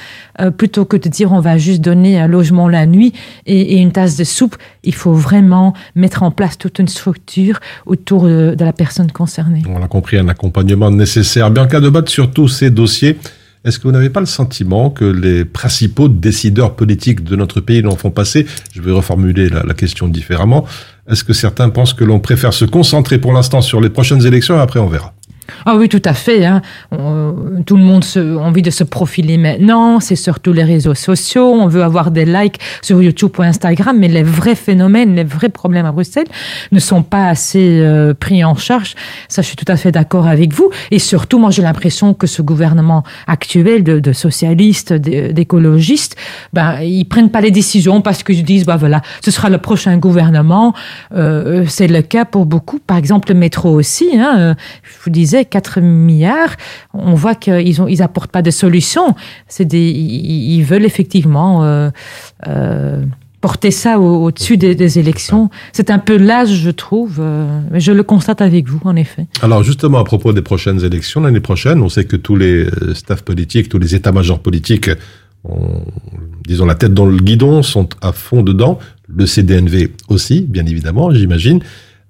[0.41, 3.13] euh, plutôt que de dire on va juste donner un logement la nuit
[3.47, 8.25] et, une tasse de soupe, il faut vraiment mettre en place toute une structure autour
[8.25, 9.63] de, la personne concernée.
[9.69, 11.51] On a compris un accompagnement nécessaire.
[11.51, 13.19] Bien qu'à débattre sur tous ces dossiers,
[13.65, 17.81] est-ce que vous n'avez pas le sentiment que les principaux décideurs politiques de notre pays
[17.83, 18.47] l'en font passer?
[18.73, 20.67] Je vais reformuler la, la question différemment.
[21.09, 24.57] Est-ce que certains pensent que l'on préfère se concentrer pour l'instant sur les prochaines élections
[24.57, 25.15] et après on verra?
[25.67, 26.45] Ah oui, tout à fait.
[26.45, 26.63] Hein.
[27.67, 30.01] Tout le monde a envie de se profiler maintenant.
[30.01, 31.53] C'est sur tous les réseaux sociaux.
[31.53, 35.49] On veut avoir des likes sur YouTube ou Instagram, mais les vrais phénomènes, les vrais
[35.49, 36.27] problèmes à Bruxelles
[36.71, 38.95] ne sont pas assez euh, pris en charge.
[39.29, 40.71] Ça, je suis tout à fait d'accord avec vous.
[40.91, 46.17] Et surtout, moi, j'ai l'impression que ce gouvernement actuel de, de socialistes, d'écologistes,
[46.53, 49.97] ben, ils prennent pas les décisions parce qu'ils disent, bah voilà, ce sera le prochain
[49.99, 50.75] gouvernement.
[51.15, 52.79] Euh, C'est le cas pour beaucoup.
[52.79, 54.11] Par exemple, le métro aussi.
[54.19, 56.57] Hein, je vous disais, 4 milliards,
[56.95, 59.15] on voit qu'ils ont ils apportent pas de solution.
[59.49, 61.91] C'est ils, veulent effectivement euh,
[62.47, 63.05] euh,
[63.41, 65.51] porter ça au- au-dessus des, élections.
[65.73, 67.19] C'est un peu l'âge, je trouve.
[67.21, 69.27] euh, je le constate avec vous, en effet.
[69.43, 73.23] Alors justement, à propos des prochaines élections, l'année prochaine, on sait que tous les staffs
[73.23, 74.91] politiques, tous les états-majors politiques,
[75.45, 75.83] ont,
[76.47, 78.79] disons, la tête dans le guidon, sont à fond dedans.
[79.09, 81.61] Le CDNV aussi, bien évidemment, j'imagine.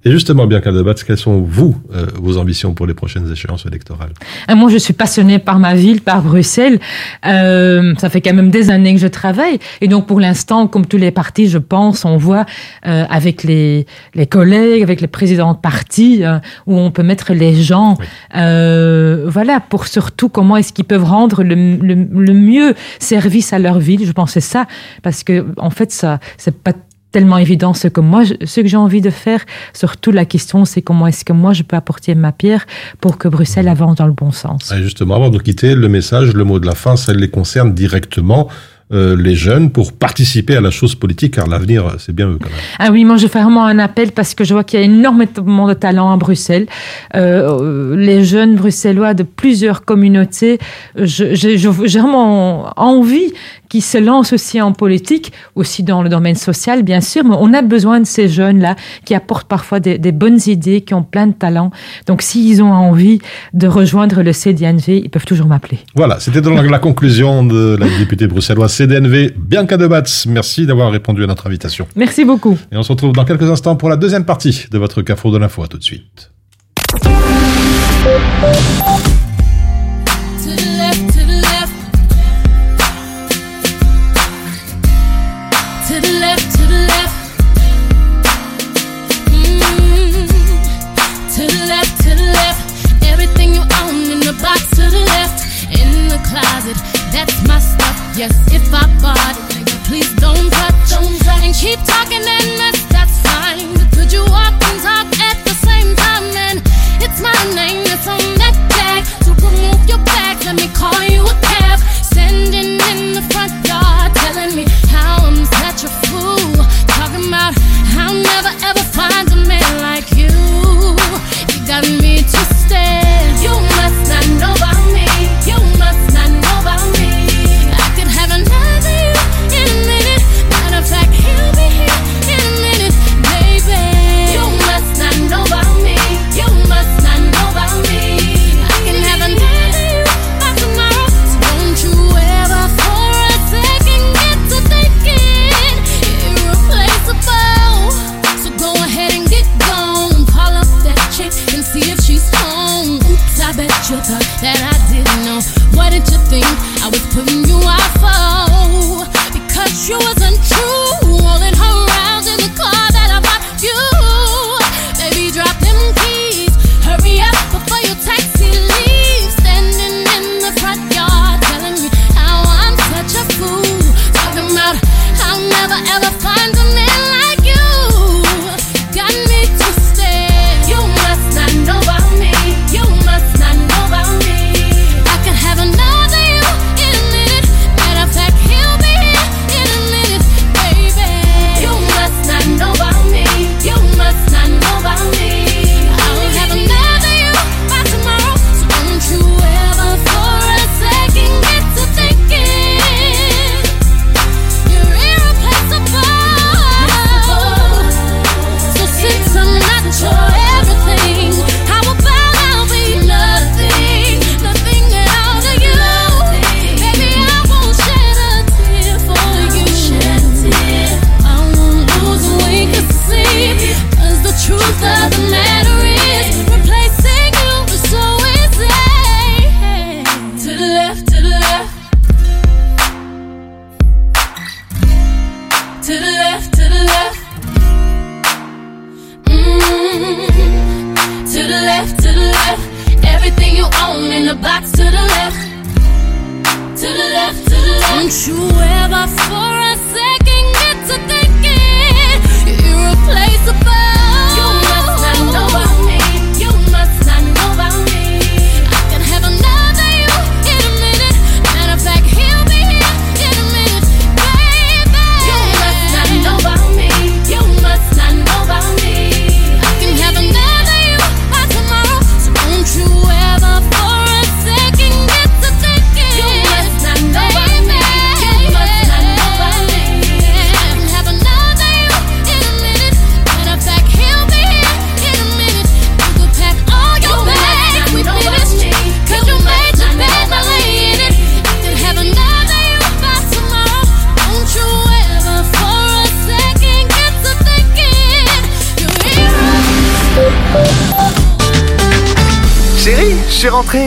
[0.05, 3.67] Et justement, bien qu'à débattre, quelles sont, vous, euh, vos ambitions pour les prochaines échéances
[3.67, 4.13] électorales
[4.51, 6.81] Euh, Moi, je suis passionnée par ma ville, par Bruxelles.
[7.25, 9.61] Euh, ça fait quand même des années que je travaille.
[9.81, 12.47] Et donc, pour l'instant, comme tous les partis, je pense, on voit
[12.87, 17.33] euh, avec les, les collègues, avec les présidents de partis, euh, où on peut mettre
[17.33, 17.97] les gens,
[18.37, 23.61] euh, voilà, pour surtout comment est-ce qu'ils peuvent rendre le, le, le mieux service à
[23.61, 24.05] leur ville.
[24.05, 24.67] Je pense que c'est ça,
[25.03, 26.73] parce que en fait, ça, c'est pas
[27.13, 29.41] tellement évident ce que moi, je- ce que j'ai envie de faire.
[29.75, 32.67] Surtout la question, c'est comment est-ce que moi je peux apporter ma pierre
[33.01, 34.73] pour que Bruxelles avance dans le bon sens.
[34.73, 37.73] Et justement, avant de quitter, le message, le mot de la fin, ça les concerne
[37.75, 38.49] directement,
[38.93, 42.51] euh, les jeunes, pour participer à la chose politique, car l'avenir, c'est bien eux quand
[42.51, 42.59] même.
[42.79, 44.85] Ah oui, moi je fais vraiment un appel parce que je vois qu'il y a
[44.85, 46.67] énormément de talent à Bruxelles.
[47.15, 50.59] Euh, les jeunes bruxellois de plusieurs communautés,
[50.97, 53.33] je- je- je- j'ai vraiment envie
[53.73, 57.55] qu'ils se lancent aussi en politique, aussi dans le domaine social bien sûr, mais on
[57.55, 61.27] a besoin de ces jeunes-là qui apportent parfois des, des bonnes idées, qui ont plein
[61.27, 61.71] de talent.
[62.07, 63.21] Donc s'ils ont envie
[63.55, 65.79] de rejoindre le CDNV, ils peuvent toujours m'appeler.
[65.95, 70.27] Voilà, c'était donc la conclusion de la députée bruxelloise CDNV, Bianca Debatz.
[70.27, 71.87] Merci d'avoir répondu à notre invitation.
[71.97, 72.59] Merci beaucoup.
[72.73, 75.39] Et on se retrouve dans quelques instants pour la deuxième partie de votre Carrefour de
[75.39, 75.63] l'info.
[75.63, 76.31] À tout de suite.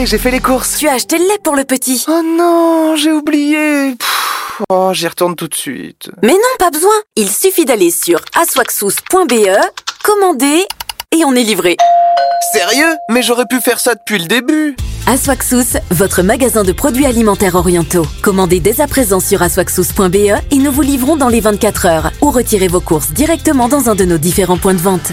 [0.06, 0.76] J'ai fait les courses.
[0.78, 2.04] Tu as acheté le lait pour le petit.
[2.08, 3.94] Oh non, j'ai oublié.
[3.98, 6.10] Pff, oh, j'y retourne tout de suite.
[6.22, 6.94] Mais non, pas besoin.
[7.16, 9.48] Il suffit d'aller sur aswaxous.be,
[10.04, 10.64] commander
[11.12, 11.76] et on est livré.
[12.52, 12.94] Sérieux?
[13.10, 14.76] Mais j'aurais pu faire ça depuis le début.
[15.08, 18.06] Aswaxous, votre magasin de produits alimentaires orientaux.
[18.22, 22.30] Commandez dès à présent sur aswaxous.be et nous vous livrons dans les 24 heures ou
[22.30, 25.12] retirez vos courses directement dans un de nos différents points de vente.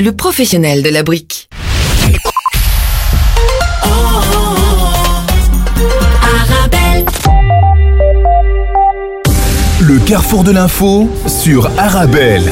[0.00, 1.48] le professionnel de la brique.
[9.82, 12.50] Le carrefour de l'info sur Arabelle.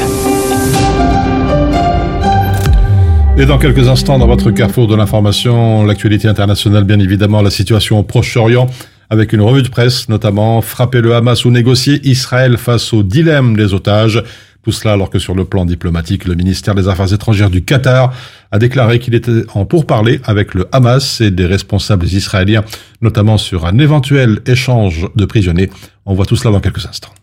[3.37, 7.97] Et dans quelques instants, dans votre carrefour de l'information, l'actualité internationale, bien évidemment, la situation
[7.97, 8.67] au Proche-Orient,
[9.09, 13.55] avec une revue de presse, notamment frapper le Hamas ou négocier Israël face au dilemme
[13.55, 14.23] des otages.
[14.63, 18.13] Tout cela alors que sur le plan diplomatique, le ministère des Affaires étrangères du Qatar
[18.51, 22.63] a déclaré qu'il était en pourparlers avec le Hamas et des responsables israéliens,
[23.01, 25.69] notamment sur un éventuel échange de prisonniers.
[26.05, 27.13] On voit tout cela dans quelques instants.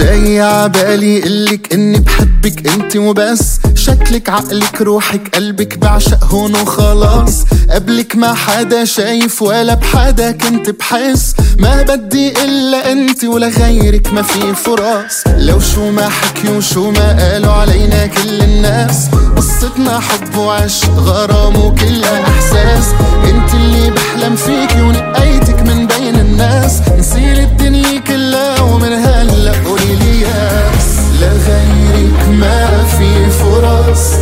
[0.00, 3.58] جاي عبالي قلك إني بحبك انت وبس.
[3.74, 7.44] شكلك عقلك روحك قلبك بعشق هون وخلاص.
[7.70, 11.34] قبلك ما حدا شايف ولا بحدا كنت بحس.
[11.58, 17.18] ما بدي إلا انت ولا غيرك ما في فرص لو شو ما حكيوا وشو ما
[17.18, 19.08] قالوا علينا كل الناس.
[19.36, 22.84] قصتنا حب وعشق غرام وكلها إحساس.
[23.24, 26.80] أنت اللي بحلم فيكي ونقيتك من بين الناس.
[26.98, 27.79] نسيل الدنيا
[32.40, 34.12] ما في فرص.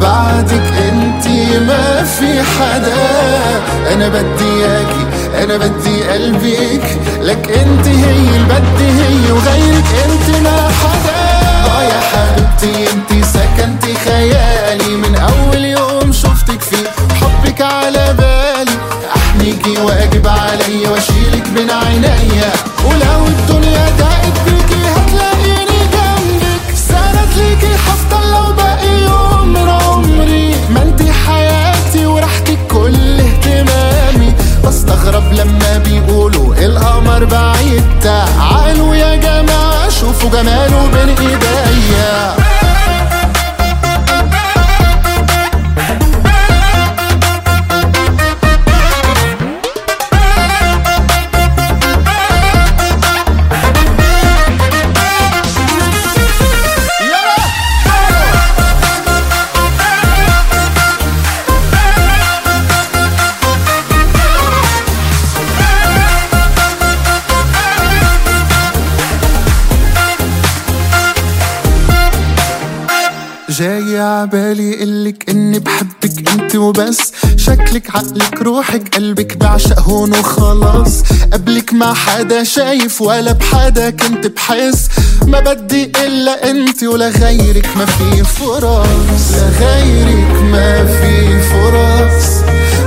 [0.00, 3.10] بعدك انتي ما في حدا.
[3.92, 5.06] أنا بدي اياكي
[5.44, 6.98] أنا بدي قلبك.
[7.20, 11.20] لك أنت هي اللي بدي هي وغيرك أنت ما حدا.
[11.70, 14.96] آه يا حبيبتي انتي سكنتي خيالي.
[14.96, 18.76] من أول يوم شفتك فيه حبك على بالي.
[19.16, 22.52] احميكي وأجب علي وأشيلك بين عينيا.
[22.84, 23.26] ولو
[35.30, 42.36] بستغرب لما بيقولوا القمر بعيد تعالوا يا جماعة شوفوا جماله بين إيديا.
[73.90, 77.12] جاي عبالي قلك إني بحبك أنت وبس.
[77.36, 81.02] شكلك عقلك روحك قلبك بعشق هون وخلاص.
[81.32, 84.88] قبلك ما حدا شايف ولا بحدا كنت بحس.
[85.26, 89.34] ما بدي إلا أنت ولا غيرك ما في فرص.
[89.34, 92.26] لغيرك ما في فرص.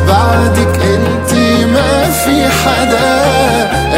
[0.08, 1.34] بعدك أنت
[1.74, 3.24] ما في حدا.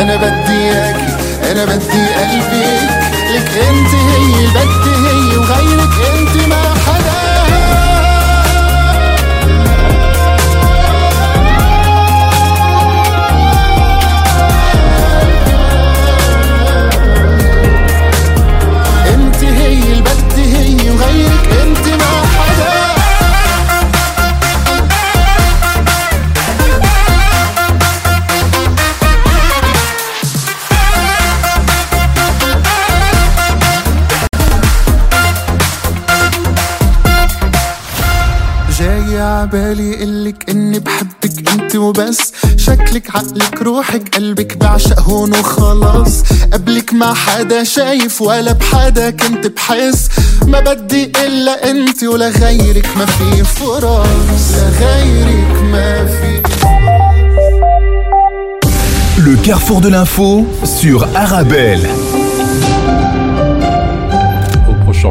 [0.01, 1.13] أنا بدي اياكي
[1.51, 3.05] أنا بدي قلبك.
[3.35, 6.24] لك أنت هي بدي هي وغيرك أنت.
[39.45, 42.31] عبالي قلك إني بحبك أنت وبس.
[42.57, 46.23] شكلك عقلك روحك قلبك بعشق هون وخلاص.
[46.53, 50.09] قبلك ما حدا شايف ولا بحدا كنت بحس.
[50.47, 54.51] ما بدي إلا أنت ولا غيرك ما في فرص.
[54.55, 56.41] لغيرك ما في.
[59.25, 60.45] Le carrefour de l'info
[60.79, 61.87] sur Arabelle.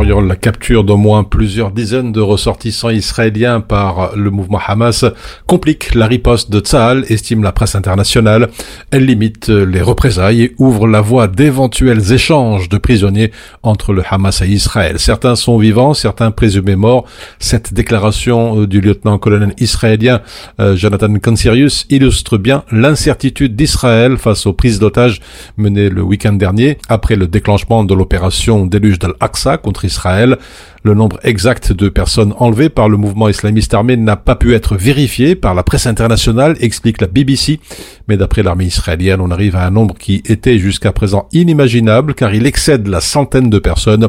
[0.03, 5.05] La capture d'au moins plusieurs dizaines de ressortissants israéliens par le mouvement Hamas
[5.47, 8.49] complique la riposte de Tzahal, estime la presse internationale.
[8.90, 13.30] Elle limite les représailles et ouvre la voie d'éventuels échanges de prisonniers
[13.62, 14.99] entre le Hamas et Israël.
[14.99, 17.05] Certains sont vivants, certains présumés morts.
[17.38, 20.22] Cette déclaration euh, du lieutenant-colonel israélien
[20.59, 25.20] euh, Jonathan Kansirius illustre bien l'incertitude d'Israël face aux prises d'otages
[25.57, 30.39] menées le week-end dernier après le déclenchement de l'opération déluge d'Al-Aqsa contre Israël.
[30.82, 34.76] Le nombre exact de personnes enlevées par le mouvement islamiste armé n'a pas pu être
[34.76, 37.59] vérifié par la presse internationale, explique la BBC.
[38.07, 42.35] Mais d'après l'armée israélienne, on arrive à un nombre qui était jusqu'à présent inimaginable car
[42.35, 44.09] il excède la centaine de personnes.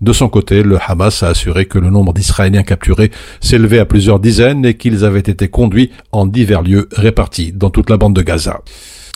[0.00, 3.10] De son côté, le Hamas a assuré que le nombre d'Israéliens capturés
[3.40, 7.90] s'élevait à plusieurs dizaines et qu'ils avaient été conduits en divers lieux répartis dans toute
[7.90, 8.60] la bande de Gaza.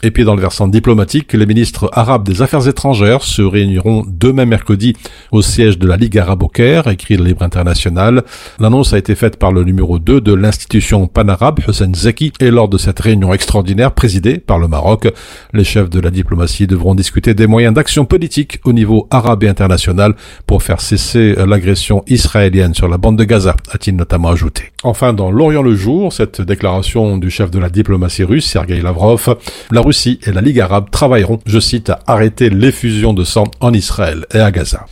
[0.03, 4.45] Et puis dans le versant diplomatique, les ministres arabes des Affaires étrangères se réuniront demain
[4.45, 4.95] mercredi
[5.33, 8.23] au siège de la Ligue arabe au Caire, écrit le Libre International.
[8.61, 12.69] L'annonce a été faite par le numéro 2 de l'institution pan-arabe, Hussein Zeki, et lors
[12.69, 15.09] de cette réunion extraordinaire présidée par le Maroc,
[15.55, 19.49] les chefs de la diplomatie devront discuter des moyens d'action politique au niveau arabe et
[19.49, 20.15] international
[20.47, 24.73] pour faire cesser l'agression israélienne sur la bande de Gaza, a-t-il notamment ajouté.
[24.83, 29.37] Enfin, dans l'Orient le jour, cette déclaration du chef de la diplomatie russe, Sergei Lavrov,
[29.73, 33.73] la Russie et la Ligue arabe travailleront, je cite, à arrêter l'effusion de sang en
[33.73, 34.87] Israël et à Gaza.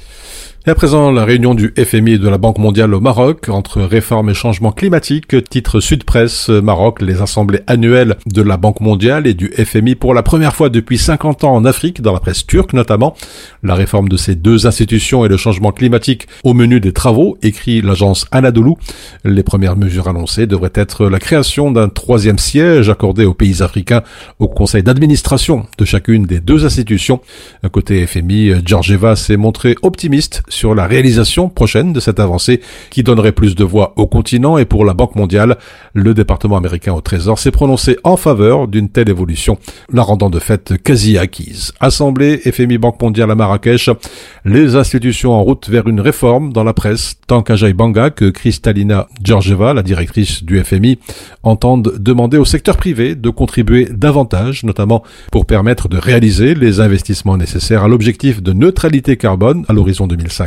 [0.67, 3.83] Et à présent, la réunion du FMI et de la Banque mondiale au Maroc, entre
[3.83, 9.27] réformes et changements climatiques, titre Sud Presse, Maroc, les assemblées annuelles de la Banque mondiale
[9.27, 12.47] et du FMI pour la première fois depuis 50 ans en Afrique, dans la presse
[12.47, 13.15] turque notamment.
[13.63, 17.83] La réforme de ces deux institutions et le changement climatique au menu des travaux, écrit
[17.83, 18.73] l'agence Anadolu.
[19.27, 24.03] Les premières mesures annoncées devraient être la création d'un troisième siège accordé aux pays africains
[24.39, 27.21] au conseil d'administration de chacune des deux institutions.
[27.71, 33.33] Côté FMI, Georgieva s'est montré optimiste sur la réalisation prochaine de cette avancée qui donnerait
[33.33, 35.59] plus de voix au continent et pour la Banque mondiale,
[35.93, 39.59] le département américain au Trésor s'est prononcé en faveur d'une telle évolution,
[39.93, 41.73] la rendant de fait quasi acquise.
[41.81, 43.91] Assemblée, FMI Banque mondiale à Marrakech,
[44.45, 49.09] les institutions en route vers une réforme dans la presse, tant qu'Ajay Banga que Kristalina
[49.23, 50.99] Georgieva, la directrice du FMI,
[51.43, 55.03] entendent demander au secteur privé de contribuer davantage, notamment
[55.33, 60.44] pour permettre de réaliser les investissements nécessaires à l'objectif de neutralité carbone à l'horizon 2050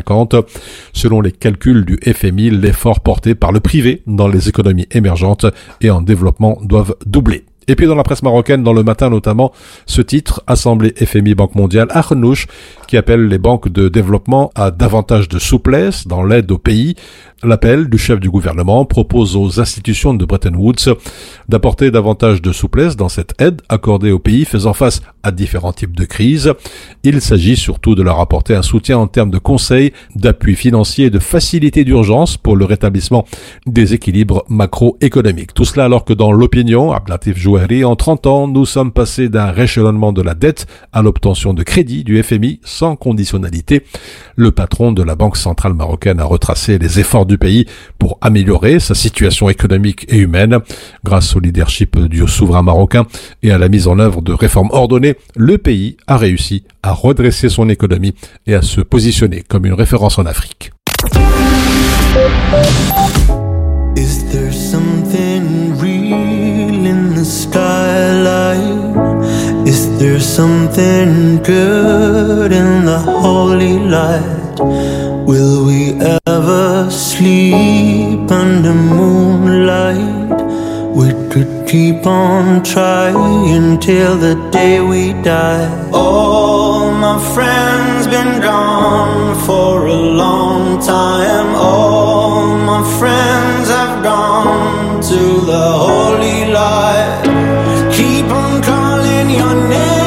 [0.93, 5.45] Selon les calculs du FMI, l'effort porté par le privé dans les économies émergentes
[5.81, 7.46] et en développement doivent doubler.
[7.69, 9.51] Et puis dans la presse marocaine, dans le matin notamment,
[9.85, 12.47] ce titre, Assemblée FMI Banque mondiale, Arnouch,
[12.87, 16.95] qui appelle les banques de développement à davantage de souplesse dans l'aide au pays.
[17.43, 20.95] L'appel du chef du gouvernement propose aux institutions de Bretton Woods
[21.49, 25.95] d'apporter davantage de souplesse dans cette aide accordée au pays faisant face à différents types
[25.95, 26.53] de crises.
[27.03, 31.09] Il s'agit surtout de leur apporter un soutien en termes de conseils, d'appui financier et
[31.11, 33.25] de facilité d'urgence pour le rétablissement
[33.67, 35.53] des équilibres macroéconomiques.
[35.53, 40.13] Tout cela alors que dans l'opinion, Ablatif En 30 ans, nous sommes passés d'un réchelonnement
[40.13, 43.83] de la dette à l'obtention de crédit du FMI sans conditionnalité.
[44.35, 47.65] Le patron de la Banque centrale marocaine a retracé les efforts du pays
[47.97, 50.59] pour améliorer sa situation économique et humaine.
[51.03, 53.07] Grâce au leadership du souverain marocain
[53.41, 57.49] et à la mise en œuvre de réformes ordonnées, le pays a réussi à redresser
[57.49, 58.13] son économie
[58.45, 60.71] et à se positionner comme une référence en Afrique.
[69.99, 74.59] There's something good in the holy light.
[75.27, 75.93] Will we
[76.27, 80.39] ever sleep under moonlight?
[80.95, 85.67] We could keep on trying till the day we die.
[85.91, 91.55] All my friends been gone for a long time.
[91.55, 97.21] All my friends have gone to the holy light.
[97.93, 100.06] Keep on calling your name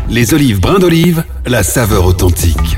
[0.11, 2.77] Les olives brins d'olive, la saveur authentique.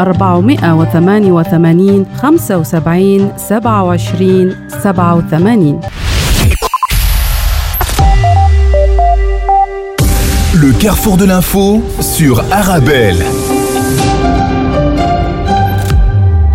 [0.03, 1.29] 488 75
[2.21, 3.61] 27
[4.81, 5.75] 87
[10.53, 13.17] Le carrefour de l'info sur Arabelle.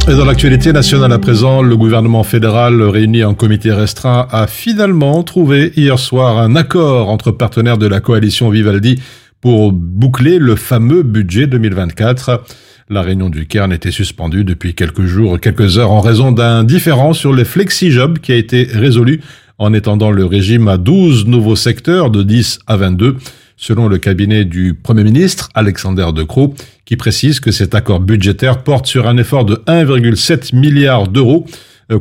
[0.09, 5.23] Et dans l'actualité nationale à présent, le gouvernement fédéral réuni en comité restreint a finalement
[5.23, 9.01] trouvé hier soir un accord entre partenaires de la coalition Vivaldi
[9.41, 12.43] pour boucler le fameux budget 2024.
[12.89, 17.15] La réunion du Cairn était suspendue depuis quelques jours, quelques heures en raison d'un différend
[17.15, 19.23] sur les flexi-jobs qui a été résolu
[19.59, 23.17] en étendant le régime à 12 nouveaux secteurs de 10 à 22
[23.57, 28.63] selon le cabinet du Premier ministre, Alexander De Croo, qui précise que cet accord budgétaire
[28.63, 31.45] porte sur un effort de 1,7 milliard d'euros,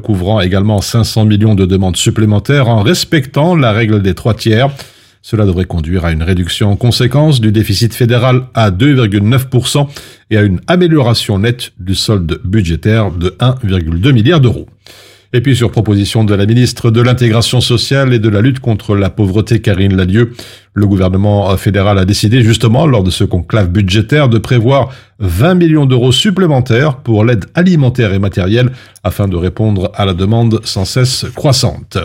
[0.03, 4.69] couvrant également 500 millions de demandes supplémentaires en respectant la règle des trois tiers.
[5.27, 9.87] Cela devrait conduire à une réduction en conséquence du déficit fédéral à 2,9%
[10.29, 14.67] et à une amélioration nette du solde budgétaire de 1,2 milliard d'euros.
[15.33, 18.95] Et puis sur proposition de la ministre de l'intégration sociale et de la lutte contre
[18.95, 20.33] la pauvreté Karine Lalieu,
[20.75, 25.87] le gouvernement fédéral a décidé justement lors de ce conclave budgétaire de prévoir 20 millions
[25.87, 28.69] d'euros supplémentaires pour l'aide alimentaire et matérielle
[29.03, 31.97] afin de répondre à la demande sans cesse croissante.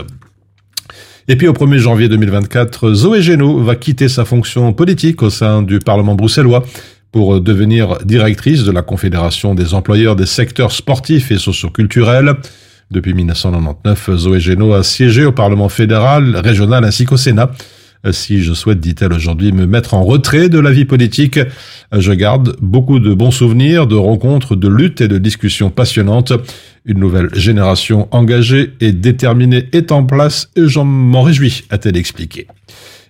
[1.31, 5.61] Et puis au 1er janvier 2024, Zoé Génaud va quitter sa fonction politique au sein
[5.61, 6.65] du Parlement bruxellois
[7.13, 12.35] pour devenir directrice de la Confédération des employeurs des secteurs sportifs et socioculturels.
[12.91, 17.49] Depuis 1999, Zoé Génaud a siégé au Parlement fédéral, régional ainsi qu'au Sénat.
[18.09, 21.39] Si je souhaite, dit-elle aujourd'hui, me mettre en retrait de la vie politique,
[21.95, 26.33] je garde beaucoup de bons souvenirs, de rencontres, de luttes et de discussions passionnantes.
[26.85, 32.47] Une nouvelle génération engagée et déterminée est en place et j'en m'en réjouis, a-t-elle expliqué.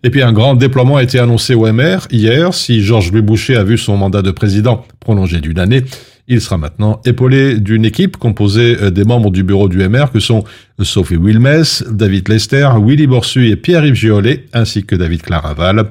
[0.04, 2.54] Et puis un grand déploiement a été annoncé au MR hier.
[2.54, 5.84] Si Georges Louis Boucher a vu son mandat de président prolongé d'une année,
[6.28, 10.20] il sera maintenant épaulé d'une équipe composée euh, des membres du bureau du MR que
[10.20, 10.44] sont
[10.82, 15.90] Sophie Wilmes, David Lester, Willy Borsu et Pierre-Yves Giolet, ainsi que David Claraval.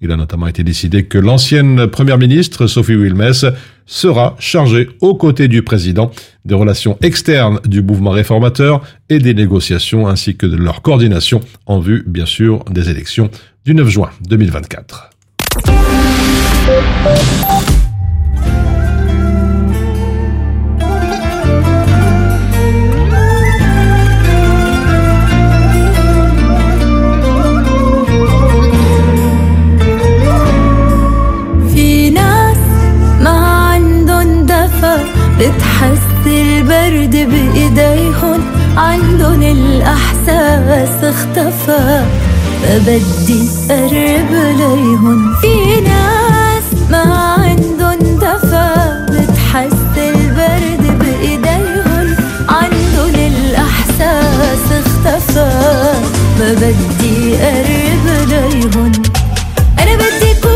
[0.00, 3.52] Il a notamment été décidé que l'ancienne première ministre, Sophie Wilmes,
[3.86, 6.10] sera chargée aux côtés du président
[6.44, 11.78] des relations externes du mouvement réformateur et des négociations ainsi que de leur coordination en
[11.78, 13.30] vue, bien sûr, des élections
[13.64, 15.10] du 9 juin 2024.
[35.42, 38.40] بتحس البرد بإيديهن.
[38.76, 42.04] عندن الإحساس اختفى.
[42.62, 49.06] فبدي قرب ليهن في ناس ما عندن دفا.
[49.10, 52.16] بتحس البرد بإيديهن.
[52.48, 55.52] عندن الإحساس اختفى.
[56.38, 58.92] ما بدي قرب ليهن
[59.78, 60.51] أنا بدي أكون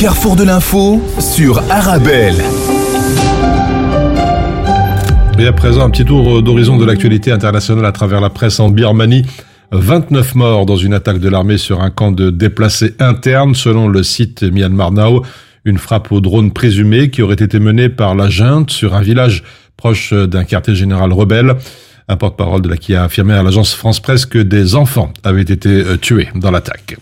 [0.00, 2.36] carrefour de l'info sur Arabelle.
[5.38, 8.70] Et à présent, un petit tour d'horizon de l'actualité internationale à travers la presse en
[8.70, 9.26] Birmanie.
[9.72, 14.02] 29 morts dans une attaque de l'armée sur un camp de déplacés internes, selon le
[14.02, 15.22] site Myanmar Now.
[15.66, 19.44] Une frappe au drone présumée qui aurait été menée par la junte sur un village
[19.76, 21.56] proche d'un quartier général rebelle.
[22.08, 25.42] Un porte-parole de la qui a affirmé à l'agence France Presse que des enfants avaient
[25.42, 26.96] été euh, tués dans l'attaque.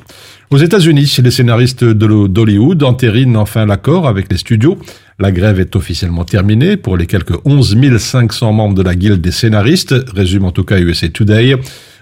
[0.50, 4.78] Aux États-Unis, les scénaristes d'Hollywood entérinent enfin l'accord avec les studios.
[5.18, 9.30] La grève est officiellement terminée pour les quelques 11 500 membres de la guilde des
[9.30, 11.56] scénaristes, résume en tout cas USA Today.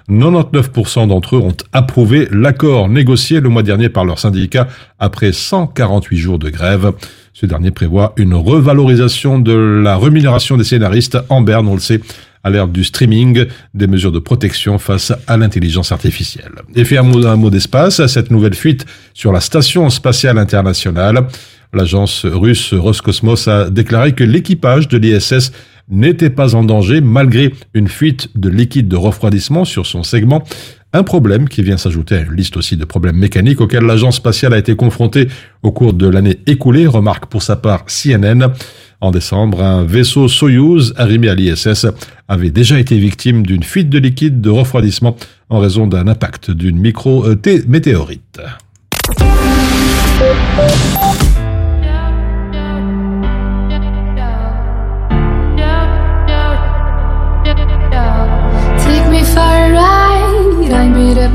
[0.09, 4.69] 99% d'entre eux ont approuvé l'accord négocié le mois dernier par leur syndicat
[5.01, 6.93] après 148 jours de grève.
[7.33, 12.01] Ce dernier prévoit une revalorisation de la rémunération des scénaristes en berne, on le sait,
[12.47, 16.53] à l'ère du streaming, des mesures de protection face à l'intelligence artificielle.
[16.77, 21.27] Et fait un mot, un mot d'espace, cette nouvelle fuite sur la station spatiale internationale.
[21.75, 25.51] L'agence russe Roscosmos a déclaré que l'équipage de l'ISS
[25.89, 30.45] n'était pas en danger malgré une fuite de liquide de refroidissement sur son segment.
[30.93, 34.55] Un problème qui vient s'ajouter à une liste aussi de problèmes mécaniques auxquels l'agence spatiale
[34.55, 35.27] a été confrontée
[35.65, 38.53] au cours de l'année écoulée, remarque pour sa part CNN.
[39.01, 41.87] En décembre, un vaisseau Soyuz arrimé à l'ISS
[42.29, 45.17] avait déjà été victime d'une fuite de liquide de refroidissement
[45.51, 48.41] en raison d'un impact d'une micro-météorite.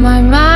[0.01, 0.50] Mind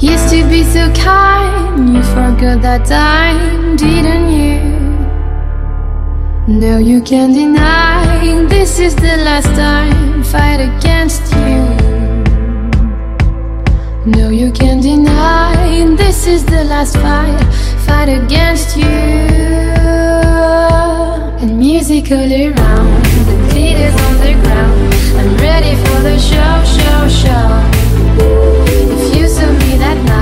[0.00, 4.60] Used to be so kind, you forgot that time, didn't you?
[6.46, 10.22] No, you can't deny this is the last time.
[10.22, 11.64] Fight against you.
[14.06, 15.56] No, you can't deny
[15.96, 17.42] this is the last fight.
[17.84, 18.84] Fight against you.
[21.42, 24.94] And music all around, the beat is on the ground.
[25.18, 28.87] I'm ready for the show, show, show.
[29.90, 30.17] одна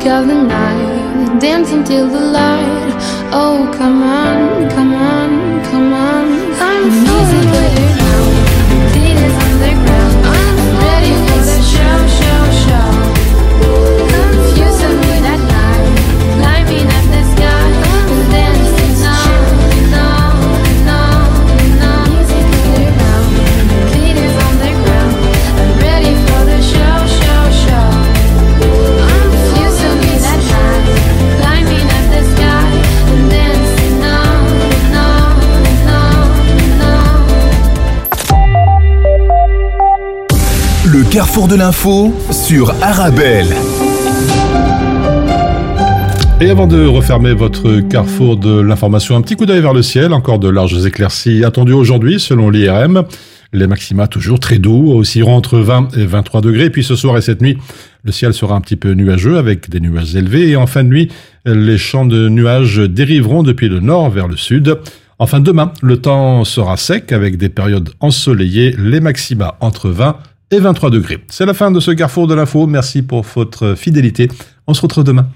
[0.00, 2.94] dark of the night, dancing till the light.
[3.32, 6.52] Oh, come on, come on, come on.
[6.60, 7.89] I'm music
[41.10, 43.48] carrefour de l'info sur Arabelle.
[46.40, 50.12] Et avant de refermer votre carrefour de l'information, un petit coup d'œil vers le ciel,
[50.12, 53.02] encore de larges éclaircies attendues aujourd'hui selon l'IRM.
[53.52, 56.70] Les maxima toujours très doux, oscilleront entre 20 et 23 degrés.
[56.70, 57.58] Puis ce soir et cette nuit,
[58.04, 60.50] le ciel sera un petit peu nuageux avec des nuages élevés.
[60.50, 61.08] Et en fin de nuit,
[61.44, 64.78] les champs de nuages dériveront depuis le nord vers le sud.
[65.18, 70.29] Enfin, demain, le temps sera sec avec des périodes ensoleillées, les maxima entre 20 et
[70.58, 71.18] 23 degrés.
[71.28, 72.66] C'est la fin de ce carrefour de l'info.
[72.66, 74.28] Merci pour votre fidélité.
[74.66, 75.28] On se retrouve demain.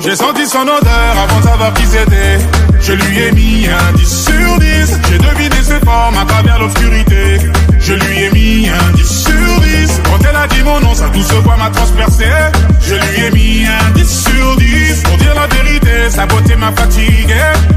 [0.00, 2.38] J'ai senti son odeur avant de savoir qui c'était.
[2.80, 5.00] Je lui ai mis un 10 sur 10.
[5.10, 7.40] J'ai deviné ses formes à travers l'obscurité.
[7.88, 10.00] Je lui ai mis un 10 sur 10.
[10.04, 12.26] Quand elle a dit mon nom, sa douce voix m'a transpercé.
[12.82, 15.02] Je lui ai mis un 10 sur 10.
[15.04, 17.34] Pour dire la vérité, sa beauté m'a fatigué.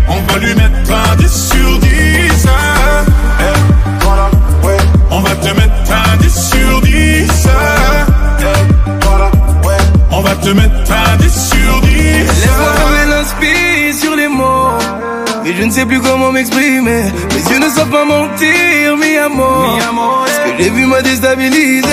[0.10, 2.46] On va lui mettre un 10 sur 10.
[2.46, 3.06] hein.
[3.40, 4.30] Eh, voilà,
[4.64, 4.78] ouais.
[5.12, 7.48] On va te mettre un 10 sur 10.
[7.48, 8.06] hein.
[8.42, 9.32] Eh, voilà,
[9.64, 9.78] ouais.
[10.12, 11.94] On va te mettre un 10 sur 10.
[11.94, 14.72] Laisse-moi trouver l'inspire sur les mots.
[15.46, 17.04] Et je ne sais plus comment m'exprimer.
[17.62, 19.78] Ne savent pas mentir, mi amour.
[20.28, 21.88] Ce que j'ai vu m'a déstabilisé.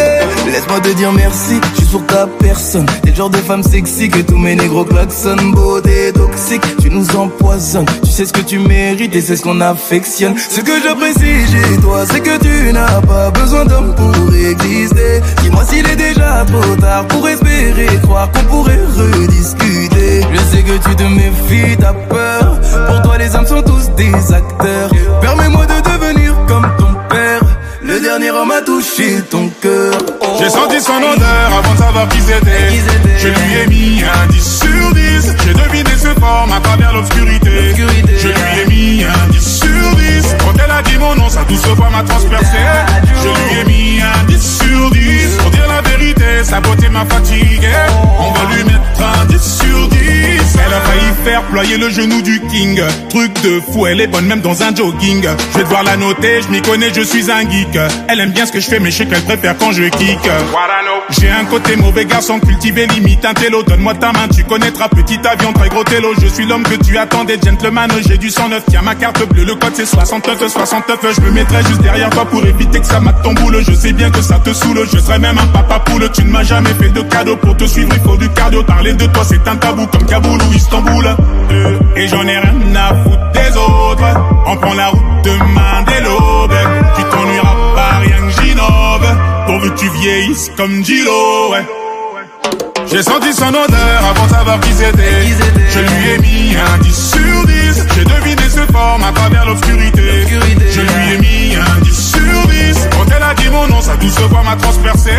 [0.46, 2.86] Laisse-moi te dire merci, juste pour ta personne.
[3.02, 5.52] T'es le genre de femme sexy que tous mes négros klaxonnent.
[5.52, 7.84] Beauté toxique, tu nous empoisonnes.
[8.02, 10.34] Tu sais ce que tu mérites et c'est ce qu'on affectionne.
[10.38, 15.20] Ce que j'apprécie chez toi, c'est que tu n'as pas besoin d'homme pour exister.
[15.42, 20.22] Dis-moi s'il est déjà trop tard pour espérer croire qu'on pourrait rediscuter.
[20.32, 22.58] Je sais que tu te méfies, t'as peur.
[22.88, 24.90] Pour toi, les hommes sont tous des acteurs.
[25.20, 27.40] Permets-moi de devenir comme ton père.
[27.82, 29.92] Le dernier homme a touché ton cœur.
[30.38, 32.70] J'ai senti son odeur avant de savoir qui c'était.
[33.16, 35.34] Je lui ai mis un 10 sur 10.
[35.44, 37.74] J'ai deviné ses formes à travers l'obscurité.
[37.76, 40.36] Je lui ai mis un 10 sur 10.
[40.40, 42.59] Quand elle a dit mon nom, sa douce voix m'a transpercé.
[43.22, 45.36] Je lui ai mis un 10 sur 10.
[45.38, 47.72] Pour dire la vérité, sa beauté m'a fatigué.
[48.18, 50.07] On va lui mettre un 10 sur 10.
[50.55, 52.80] Elle a failli faire ployer le genou du king.
[53.09, 55.22] Truc de fou, elle est bonne même dans un jogging.
[55.53, 57.78] Je vais devoir la noter, je m'y connais, je suis un geek.
[58.09, 60.18] Elle aime bien ce que je fais, mais je sais qu'elle préfère quand je kick.
[61.11, 63.62] J'ai un côté mauvais garçon cultivé, limite un télo.
[63.62, 66.09] Donne-moi ta main, tu connaîtras petit avion, très gros télo.
[66.20, 67.90] Je suis l'homme que tu attendais, gentleman.
[68.06, 70.98] J'ai du 109, tiens ma carte bleue, le code c'est 69, 69.
[71.16, 73.61] Je me mettrai juste derrière toi pour éviter que ça mate ton boulot.
[73.66, 76.11] Je sais bien que ça te saoule, je serai même un papa poule.
[76.12, 78.62] Tu ne m'as jamais fait de cadeau pour te suivre, il du cardio.
[78.62, 81.06] Parler de toi c'est un tabou comme Kaboul ou Istanbul.
[81.50, 84.04] Euh, Et j'en ai rien à foutre des autres.
[90.56, 91.66] Comme Gilo, ouais.
[92.90, 95.26] J'ai senti son odeur avant de savoir qui c'était.
[95.70, 97.86] Je lui ai mis un 10 sur 10.
[97.94, 100.24] J'ai deviné ses formes à travers l'obscurité.
[100.70, 102.88] Je lui ai mis un 10 sur 10.
[102.90, 105.11] Quand elle a dit mon nom, sa douce voix m'a transpercé.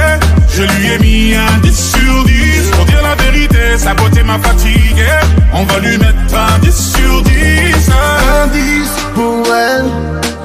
[0.51, 2.71] Je lui ai mis un 10 sur 10.
[2.71, 5.05] Pour dire la vérité, sa beauté m'a fatigué.
[5.53, 7.89] On va lui mettre un 10 sur 10.
[7.91, 9.85] Un 10 pour elle.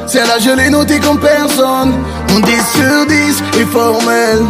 [0.06, 1.94] Celle-là, je l'ai noté comme personne.
[2.34, 4.40] Mon 10 sur 10 est formel.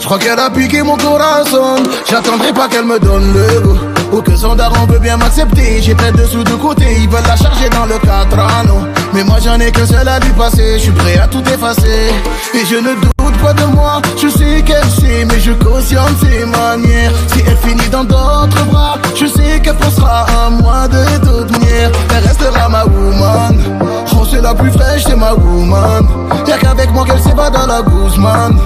[0.00, 1.76] Je crois qu'elle a piqué mon corazon.
[2.10, 3.78] J'attendrai pas qu'elle me donne le goût.
[4.12, 5.80] Ou que son daron veut bien m'accepter.
[5.80, 8.84] J'ai plein de sous de côté, ils veulent la charger dans le 4 anneaux.
[9.14, 10.72] Mais moi j'en ai que seul à lui passer.
[10.78, 12.12] Je suis prêt à tout effacer.
[12.52, 14.02] Et je ne doute pas de moi.
[14.20, 17.12] Je sais qu'elle sait, mais je cautionne ses manières.
[17.28, 21.92] Si elle finit dans d'autres bras, je sais qu'elle pensera à moi de toute manière.
[22.12, 23.89] Elle restera ma woman.
[24.28, 26.06] C'est la plus fraîche, c'est ma woman.
[26.46, 28.58] Y'a qu'avec moi qu'elle s'évade dans la Guzman.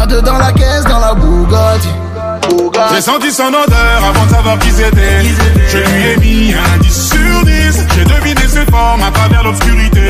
[0.00, 1.88] À deux dans la caisse, dans la Bugatti.
[2.92, 5.22] J'ai senti son odeur avant de savoir qui c'était.
[5.68, 7.86] Je lui ai mis un 10 sur 10.
[7.94, 10.00] J'ai deviné ses formes à travers l'obscurité.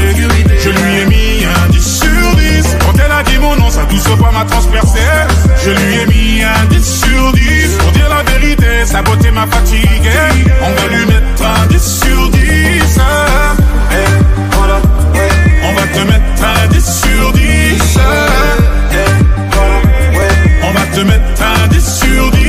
[0.58, 2.76] Je lui ai mis un 10 sur 10.
[2.80, 5.00] Quand elle a dit mon nom, sa douce voix m'a transpercé.
[5.64, 7.76] Je lui ai mis un 10 sur 10.
[7.78, 10.10] Pour dire la vérité, sa beauté m'a fatigué.
[10.62, 12.40] On va lui mettre un 10 sur 10.
[15.94, 17.98] te mettre un 10 sur 10.
[20.62, 22.40] On va te mettre un 10 sur 10.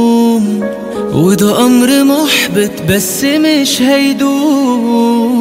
[1.13, 5.36] وده أمر محبط بس مش هيدوم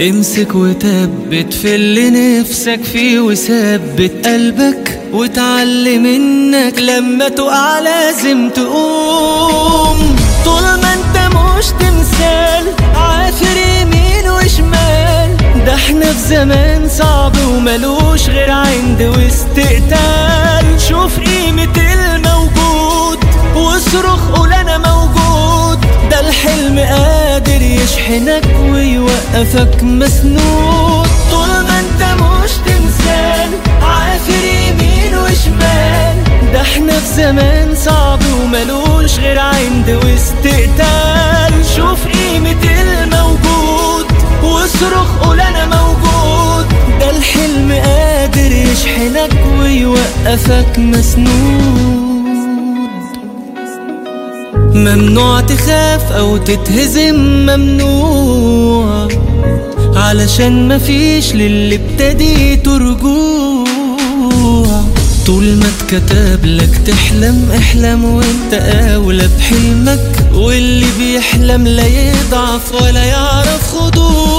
[0.00, 4.26] امسك وثبت في اللي نفسك فيه وثبت.
[4.26, 10.16] قلبك وتعلم انك لما تقع لازم تقوم.
[10.44, 12.64] طول ما انت مش تمثال
[12.94, 15.36] عافر يمين وشمال.
[15.66, 20.80] ده إحنا في زمان صعب وملوش غير عند واستقتال.
[20.88, 23.18] شوف قيمة الموجود
[23.54, 24.61] واصرخ ده
[26.32, 31.06] الحلم قادر يشحنك ويوقفك مسنود.
[31.30, 33.50] طول ما انت مش تمثال
[33.82, 36.16] عافر يمين وشمال.
[36.52, 44.06] ده إحنا في زمان صعب وملوش غير عند واستقتال شوف قيمة الموجود
[44.42, 46.66] واصرخ قول أنا موجود.
[47.00, 52.21] ده الحلم قادر يشحنك ويوقفك مسنود.
[54.74, 59.08] ممنوع تخاف أو تتهزم ممنوع.
[59.96, 63.66] علشان مفيش للي ابتديته رجوع
[65.26, 68.54] طول ما اتكتب لك تحلم احلم وانت
[68.94, 70.30] أولى بحلمك.
[70.34, 74.31] واللي بيحلم لا يضعف ولا يعرف خضوع.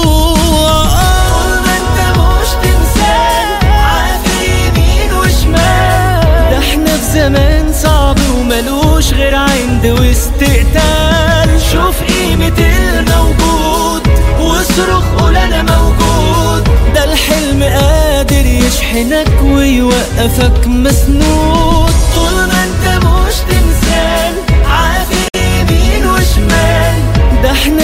[7.13, 14.07] الزمان صعب وملوش غير عند واستقتال شوف قيمة الموجود
[14.39, 16.63] واصرخ قول أنا موجود.
[16.95, 21.91] ده الحلم قادر يشحنك ويوقفك مسنود.
[22.15, 24.33] طول ما أنت مش تمثال
[24.65, 26.99] عافي يمين وشمال.
[27.43, 27.81] ده إحنا